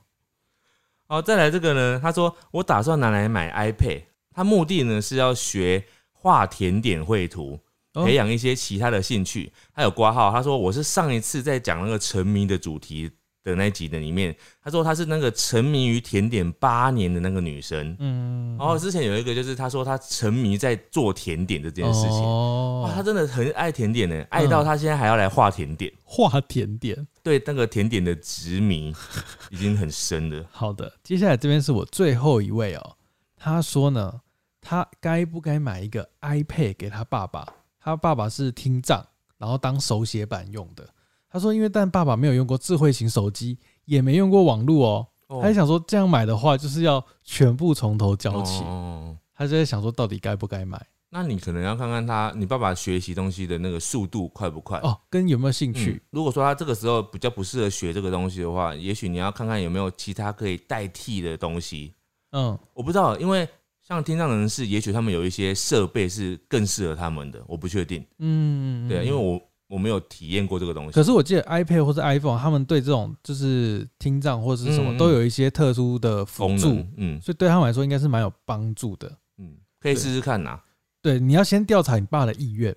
[1.08, 4.02] 好，再来这个呢，他说我打算拿来买 iPad，
[4.32, 7.58] 他目的呢是要学画甜点绘图，
[7.94, 9.52] 哦培养一些其他的兴趣。
[9.72, 13.10] 还有挂号，他说我是上一次在讲那个沉迷的主题
[13.44, 17.96] 的那一集的里面，他说他是那个沉迷于甜点八年的那个女生。
[17.98, 25.92] 嗯，然后之前有一个就是他说他沉迷在做甜点这件事情，哦哇，他真的很爱甜点呢，爱到他现在还要来画甜点。
[26.04, 27.06] 画甜点。
[27.22, 28.94] 对那个甜点的执迷
[29.50, 30.44] 已经很深了。
[30.50, 32.96] 好的，接下来这边是我最后一位哦。
[33.36, 34.20] 他说呢，
[34.60, 37.46] 他该不该买一个 iPad 给他爸爸？
[37.80, 39.04] 他爸爸是听障，
[39.38, 40.88] 然后当手写板用的。
[41.32, 50.84] 他说，因为但爸爸没有用过智慧型手机，也没用过网络哦，哦他就想说这样买的话就是要全部从头教起，哦，他就在想说到底该不该买
[51.14, 54.78] 那你可能要看看他，你爸爸学习东西的那个速度快不快？
[54.80, 56.02] 哦，跟有没有兴嗯趣。
[56.10, 61.92] 如果说他这个时候比较不适合学这个东西的话，也许你要看看有没有其他可以代替的东西。
[62.30, 63.46] 嗯，我不知道，因为
[63.86, 68.02] 像听障人士，也许他们有一些设备是更适合他们的，我不确定。
[68.18, 69.38] 嗯，对啊，因为我
[69.72, 70.92] 我没有体验过这个东西。
[70.92, 79.10] 可是我记得 iPad 或者 iPhone 他们对这种就是听障或者是什么嗯嗯都有一些特殊的辅助，嗯所以对他们来说应该是蛮有帮助的。
[79.38, 80.60] 嗯，可以试试看呐。
[81.00, 82.76] 对，你要先调查你爸的意愿，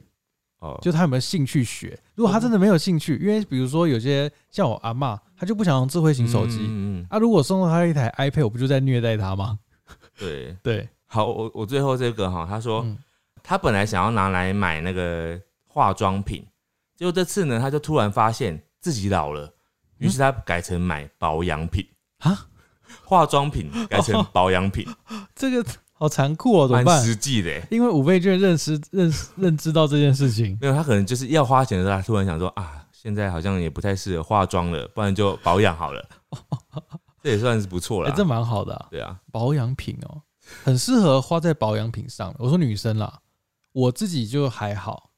[0.59, 1.99] 哦，就他有没有兴趣学。
[2.15, 7.19] 如果他真的没有兴趣，因为比如说有些像我阿嬷，她就不想用智慧型手机、嗯啊。
[7.19, 9.59] 如果送了他一台 iPad，我不就在虐待他吗？
[10.17, 10.55] 对。
[10.63, 12.97] 对，好，我我最后这个哈，他说嗯
[13.43, 16.43] 他本来想要拿来买那个化妆品，
[16.95, 19.53] 结果这次呢，他就突然发现自己老了，
[19.97, 21.85] 于是他改成买保养品
[22.19, 22.47] 啊，
[23.03, 24.87] 化妆品改成保养品，
[25.35, 27.03] 这个好残酷哦，怎么蛮办？
[27.03, 27.67] 实际的欸。
[27.69, 36.09] 因为五倍券认识认识认知到这件事情，没有，他可能就是要花钱的时候，他突然想说啊，现在好像也不太适合化妆了，不然就保养好了。
[37.23, 38.15] 这也算是不错哎、了。
[38.15, 38.87] 这蛮好的、啊。
[38.91, 40.21] 对啊，保养品哦，
[40.63, 42.33] 很适合花在保养品上。
[42.37, 43.19] 我说女生啦，
[43.71, 45.11] 我自己就还好，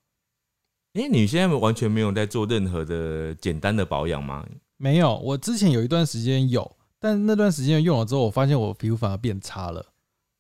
[0.98, 4.44] 因为你现在完全没有在做任何的简单的保养吗？
[4.78, 5.15] 没有。
[5.18, 6.69] 我之前有一段时间有，
[6.99, 9.86] 但那段时间用了之后，我发现我皮肤反而变差了，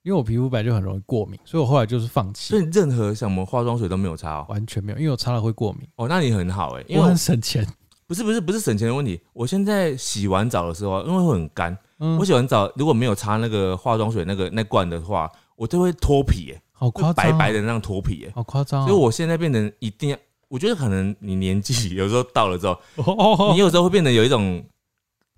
[0.01, 4.47] 因为我皮肤本来就很容易过敏，所以我后来就是放弃，所以任何什么化妆水都没有擦哦。
[4.49, 5.87] 完全没有，因为我擦了会过敏。
[5.97, 7.63] 哦，那你很好哎、因我为很省钱，
[8.07, 18.87] 不是不是不是省钱的问题，我现在洗完澡的时候，因为会很干，嗯我，洗完澡如果没有擦那个化妆水那个那罐的话，我就会脱皮哎、好夸张、会白白的，那样脱皮哎、好夸张、哦。
[18.87, 20.17] 所以我现在变成一定要，
[20.49, 24.63] 我觉得可能你年纪 有时候到了之后，哦，你有时候会变得有一种，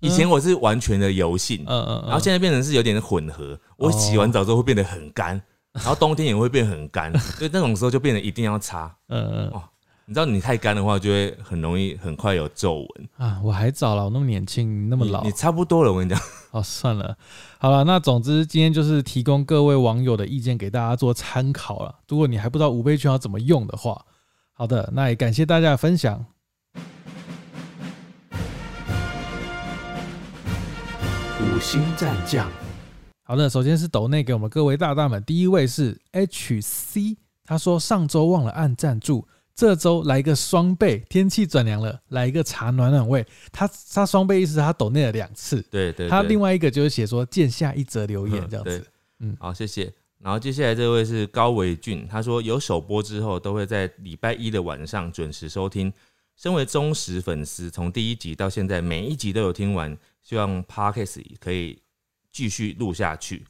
[0.00, 5.40] 以前我是完全的油性，嗯嗯，然后现在变成是有点混合，我洗完澡之后会变得很干，
[5.72, 8.94] 然后冬天也会变很干， 所以那种时候就变得一定要擦。
[9.08, 9.62] 嗯嗯哦
[10.06, 13.08] 你知道你太干的话，就会很容易很快有皱纹。
[13.16, 16.20] 啊，我还早了，我那么年轻，你那么老你你，差不多了，我跟你讲。
[16.50, 17.16] 哦，算了，
[17.60, 21.94] 好了，那总之今天就是提供各位网友的意见给大家做参考了。
[22.08, 24.04] 如果你还不知道五倍券要怎么用的话，
[24.60, 26.22] 好的，那也感谢大家的分享。
[31.40, 32.46] 五星战将，
[33.24, 43.26] 好的，首先是抖内给我们各位大大们，第一位是 HC，他说上周忘了按赞助，这周来一个双倍，天气转凉了，来一个茶暖暖胃。
[43.50, 48.86] 他他双倍意思是他抖内了两次，对对他另外外一个就是写说见下一则留言这样子。
[49.20, 49.90] 嗯好，谢谢。
[50.22, 55.92] 然后接下来这位是高维俊，他说有首播之后都会在礼拜一的晚上准时收听。
[56.36, 61.82] 身为忠实粉丝，从第一集到现在每一集都有听完，希望 Parkes 可以
[62.32, 63.46] 继续录下去。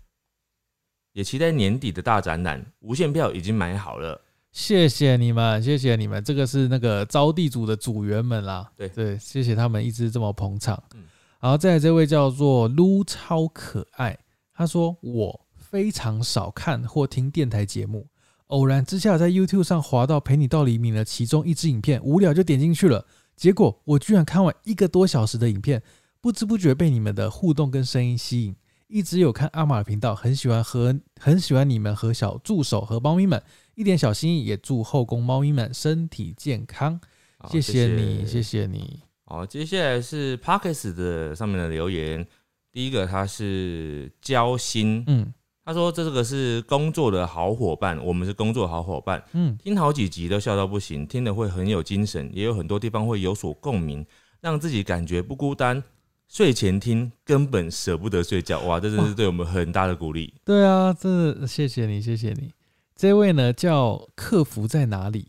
[1.13, 4.21] 也期待年底的大展览，无限票已经买好了。
[4.53, 8.69] 谢谢你们，谢谢你们，这个是那个招地主的组员们啦。
[8.77, 10.83] 对对，谢谢他们一直这么捧场。
[10.95, 11.05] 嗯
[11.41, 14.19] 然后再来这位叫做撸超可爱，
[14.53, 18.09] 他说我非常少看或听电台节目，
[18.49, 23.07] 偶然之下在 YouTube 上滑到《陪你到黎明》的其中一支影片，无聊就点进去了，
[23.37, 25.81] 结果我居然看完一个多小时的影片，
[26.21, 28.57] 不知不觉被你们的互动跟声音吸引。
[28.89, 33.41] 一直有看阿玛的频道，很喜欢和很喜欢你们和小助手和猫咪们，
[33.77, 37.01] 一点小心意，也祝后宫猫咪们身体健康。
[37.39, 38.99] 好谢谢你，谢谢你。
[39.27, 42.27] 好，接下来是 Pockets 的上面的留言。
[42.73, 45.33] 第一个他是交心，嗯
[45.65, 54.05] 他说这个是工作的好伙伴，我们是工作的好伙伴，嗯，听好几集都笑到不行，听的会很有精神，也有很多地方会有所共鸣，
[54.41, 55.83] 让自己感觉不孤单。
[56.29, 60.33] 睡前听根本舍不得睡觉，哇，这真是对我们很大的鼓励。
[60.45, 62.53] 对啊，真的谢谢你，谢谢你。
[62.95, 65.27] 这位呢叫客服在哪里？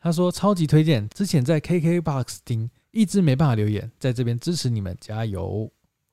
[0.00, 5.68] 他说超级推荐，之前在 KKBOX 听，一直没办法留言，在这边支持你们，加油！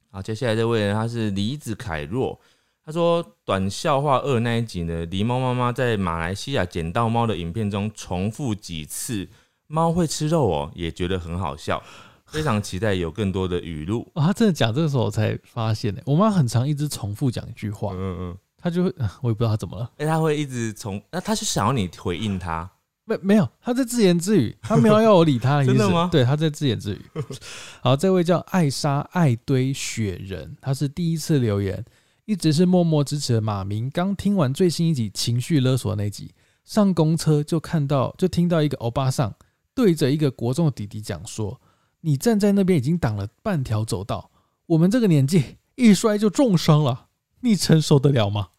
[0.09, 2.39] 好，接下来这位呢，他是李子凯若，
[2.83, 9.27] 他说短笑话二那一集呢，狸猫妈妈在马来西亚捡到猫的影片中重复几次
[9.67, 11.81] “猫会吃肉哦”，也觉得很好笑，
[12.25, 14.09] 非常期待有更多的语录。
[14.15, 22.69] 哦，他真的讲这个时候我才发现呢，我妈很常一直重复讲一句话，嗯嗯，她就会，我也不知道她怎么了，哎，他会一直重，那他是想要你回应她，
[23.05, 27.01] 没没有，她在自言自语，她没有要我理她的意思， 真的吗对，她在自言自语。
[27.81, 31.83] 好，这位叫艾莎爱堆雪人，他是第一次留言，
[32.25, 33.89] 一直是默默支持的马明。
[33.89, 36.33] 刚听完最新一集情绪勒索那集，
[36.63, 39.33] 上公车就看到就听到一个欧巴桑
[39.73, 41.59] 对着一个国中的弟弟讲说
[42.01, 44.29] ：“你站在那边已经挡了半条走道，
[44.67, 47.07] 我们这个年纪一摔就重伤了，
[47.41, 48.49] 你承受得了吗？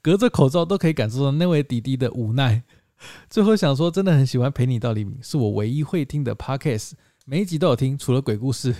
[0.00, 2.62] 隔着口罩都可以感受到那位弟弟的无奈。
[3.28, 6.92] 最后想说，真的很喜欢陪你到黎明，是我唯一会听的 podcast，
[7.24, 8.74] 每一集都有听，除了鬼故事，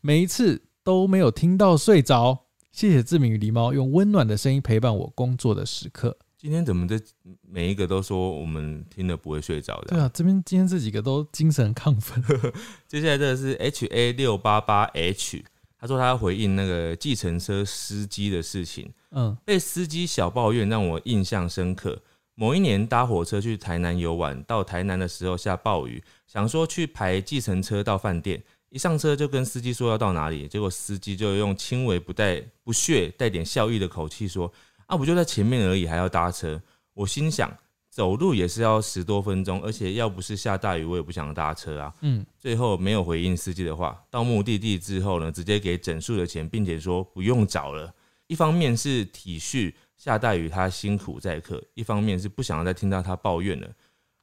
[0.00, 2.43] 每一次都没有听到睡着。
[2.74, 6.18] 谢谢志明与狸猫用温暖的声音陪伴我工作的时刻。
[6.36, 7.00] 今天怎么这
[7.48, 9.90] 每一个都说我们听了不会睡着的？
[9.90, 12.20] 对啊，这边今天这几个都精神亢奋。
[12.88, 15.44] 接下来这个是 H A 六八八 H，
[15.78, 22.02] 他说他要回应那个计程车司机的事情，嗯被司机小抱怨让我印象深刻。
[22.34, 28.42] 某一年搭火车去台南游玩，到台南的时候下暴雨，想说去排计程车到饭店，
[28.74, 34.52] 一上车就跟司机说要到哪里，结果司机就用轻微不带不屑、带点笑意的口气说
[34.86, 36.60] ：“啊，不就在前面而已，还要搭车？”
[36.92, 37.56] 我心想，
[37.88, 41.94] 走路也是要十多分钟，而且要不是下大雨，我也不想搭车啊。
[42.00, 47.94] 嗯，最后没有回应司机的话，到目的地之后呢，直接给整数的钱，并且说不用找了。
[48.26, 53.70] 一方面是体恤下大雨他辛苦载客，一方面是不想要再听到他抱怨了。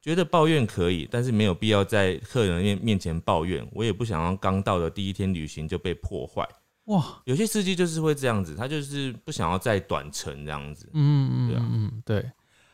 [0.02, 3.65] 觉得抱怨可以，但是没有必要在客人面面前抱怨。
[3.72, 6.48] 我也不想要刚到的第一天旅行就被破坏。
[6.86, 10.90] 哇，有些司机就是会这样子，他就是不想要再短程这样子。
[10.94, 12.32] 嗯对啊嗯嗯，对。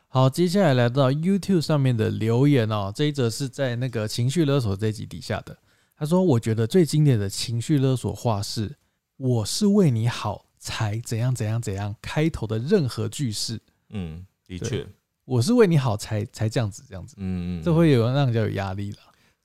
[0.07, 5.55] 好，接下来来到 YouTube 上面的留言哦，这一则是在那个情绪勒索这一集底下的。
[5.97, 8.73] 他说：“我觉得最经典的情绪勒索话是
[9.17, 13.59] ‘我是为你好才怎样怎样怎样’开头的任何句式，
[13.89, 14.87] 嗯，的对确，
[15.27, 18.99] 我是为你好才才这样子这样子，嗯嗯，这会有让人家有压力了。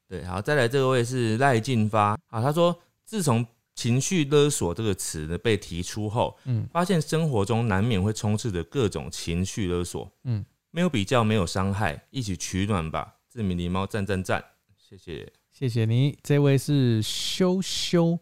[0.09, 3.45] 对，好，再来这位是赖进发啊，他说自从
[3.75, 13.17] 情绪勒索这个词呢被提出后，嗯发现生活中难免会充斥着各种情绪勒索，嗯，没有比较，没有伤害，一起取暖吧。
[13.29, 14.45] 志明狸猫赞赞赞，
[14.79, 15.33] 谢谢。
[15.51, 16.17] 谢谢你。
[16.23, 18.19] 这位是羞羞，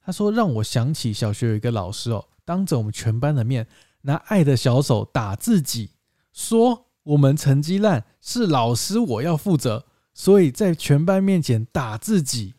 [0.00, 3.66] 他说让我想起小学有一个老师哦，当着我们全班的面，
[4.00, 5.90] 拿爱的小手打自己，
[6.32, 12.54] 说我们成绩烂是老师我要负责，所以在全班面前打自己。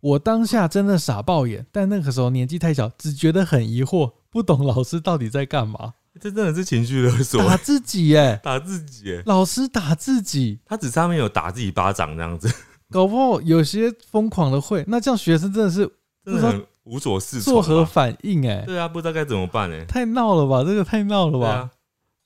[0.00, 5.94] 我当下真的傻爆眼，但那个时候年纪太小，只觉得很疑惑，不懂老师到底在干嘛。
[6.20, 12.52] 这真的是情绪勒索，打自己耶， 打自己耶，老师打自己，他只差没有打自己巴掌这样子，
[12.90, 15.90] 搞不好有些疯狂的会，那这样学生真的是
[16.24, 17.84] 真的很无所适从作何。
[17.84, 19.84] 反应哎、对啊，不知道该怎么办呢？
[19.86, 21.70] 太闹了吧，这个太闹了吧啊。。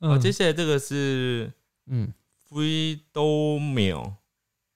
[0.01, 1.53] 好，嗯接下来这个是
[1.87, 2.13] 嗯
[2.49, 4.13] freedomil，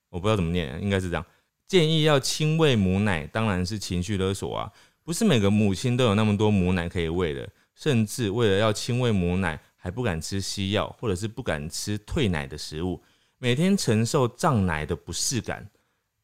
[0.09, 1.25] 我不知道怎么念，应该是这样。
[1.67, 4.73] 建议要亲喂母奶，当然是情绪勒索啊！
[5.05, 13.01] 不是每个母亲都有那么多母奶可以喂的，甚至为了要亲喂母奶，还不敢吃西药，或者是不敢吃退奶的食物，
[13.39, 15.69] 每天承受胀奶的不适感。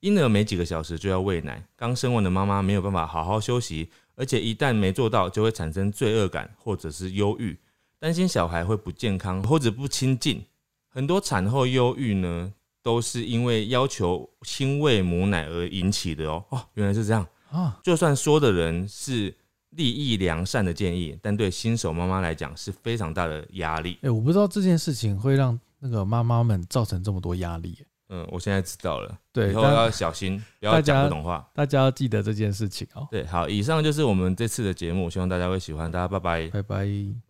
[0.01, 7.57] 婴儿每几个小时就要喂奶，刚生完的妈妈没有办法好好休息，而且一旦没做到，就会产生罪恶感或者是忧郁，
[7.99, 10.45] 担心小孩会不健康或者不亲近。
[10.97, 12.51] 很多产后忧郁呢，
[12.83, 16.43] 都是因为要求亲喂母奶而引起的哦。
[16.49, 17.27] 哦，原来是这样。
[17.51, 19.35] 啊，就算说的人是
[19.73, 24.11] 利益良善的建议，但对新手妈妈来讲是非常大的压力哎、。
[24.11, 31.47] 我不知道这件事情会让那个妈妈们造成这么多压力、欸嗯，我现在知道了，对，但以后要小心，不要讲不懂话。
[31.53, 33.07] 大家要记得这件事情哦。
[33.11, 36.49] 对，好，以上就是我们这次的节目，希望大家会喜欢，大家拜拜。
[36.49, 37.26] 拜拜。